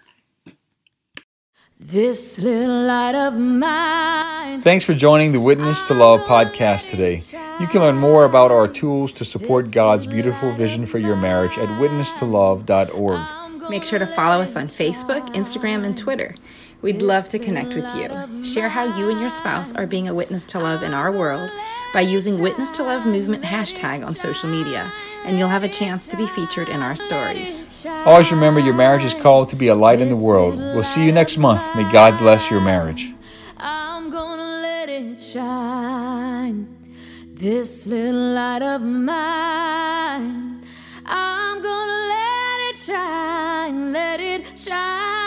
This 1.84 2.38
little 2.38 2.86
light 2.86 3.16
of 3.16 3.34
mine. 3.36 4.62
Thanks 4.62 4.86
for 4.86 4.94
joining 4.94 5.32
the 5.32 5.40
Witness 5.40 5.88
to 5.88 5.96
Love 5.96 6.20
podcast 6.22 6.92
today. 6.92 7.24
You 7.60 7.66
can 7.66 7.82
learn 7.82 7.96
more 7.98 8.24
about 8.24 8.52
our 8.52 8.68
tools 8.68 9.12
to 9.14 9.26
support 9.26 9.72
God's 9.72 10.06
beautiful 10.06 10.52
vision 10.52 10.86
for 10.86 11.00
your 11.00 11.16
marriage 11.16 11.58
at 11.58 11.68
witnesstolove.org. 11.80 13.70
Make 13.72 13.84
sure 13.84 13.98
to 13.98 14.06
follow 14.06 14.44
us 14.44 14.56
on 14.56 14.68
Facebook, 14.68 15.28
Instagram, 15.34 15.84
and 15.84 15.98
Twitter. 15.98 16.36
We'd 16.84 17.02
love 17.02 17.30
to 17.30 17.40
connect 17.40 17.74
with 17.74 17.88
you. 17.96 18.46
Share 18.46 18.70
how 18.70 18.96
you 18.98 19.10
and 19.10 19.20
your 19.20 19.32
spouse 19.32 19.74
are 19.74 19.88
being 19.88 20.08
a 20.08 20.14
witness 20.14 20.46
to 20.48 20.60
love 20.60 20.84
in 20.84 20.94
our 20.94 21.12
world 21.12 21.50
by 21.94 22.02
using 22.02 22.40
Witness 22.40 22.72
to 22.72 22.84
Love 22.84 23.06
Movement 23.06 23.44
hashtag 23.44 24.06
on 24.06 24.16
social 24.16 24.50
media, 24.50 24.92
and 25.26 25.38
you'll 25.38 25.50
have 25.50 25.64
a 25.64 25.70
chance 25.70 26.08
to 26.08 26.18
be 26.18 26.28
featured 26.28 26.70
in 26.70 26.82
our 26.82 26.96
stories. 26.96 27.86
Always 28.06 28.32
remember 28.32 28.60
your 28.60 28.74
marriage 28.74 29.04
is 29.04 29.14
called 29.14 29.50
to 29.50 29.56
be 29.56 29.68
a 29.68 29.76
light 29.76 30.02
in 30.02 30.10
the 30.10 30.18
world. 30.18 30.58
We'll 30.58 30.84
see 30.84 31.06
you 31.06 31.12
next 31.12 31.38
month. 31.38 31.62
May 31.76 31.90
God 31.92 32.18
bless 32.18 32.50
your 32.50 32.62
marriage. 32.62 33.14
I'm 33.58 34.10
gonna 34.10 34.62
let 34.62 34.90
it 34.90 35.22
shine. 35.22 36.68
This 37.34 37.88
little 37.88 38.34
light 38.34 38.62
of 38.62 38.82
mine. 38.82 40.62
I'm 41.06 41.62
gonna 41.62 42.08
let 42.08 42.70
it 42.70 42.78
shine, 42.78 43.92
let 43.92 44.20
it 44.20 44.60
shine. 44.60 45.21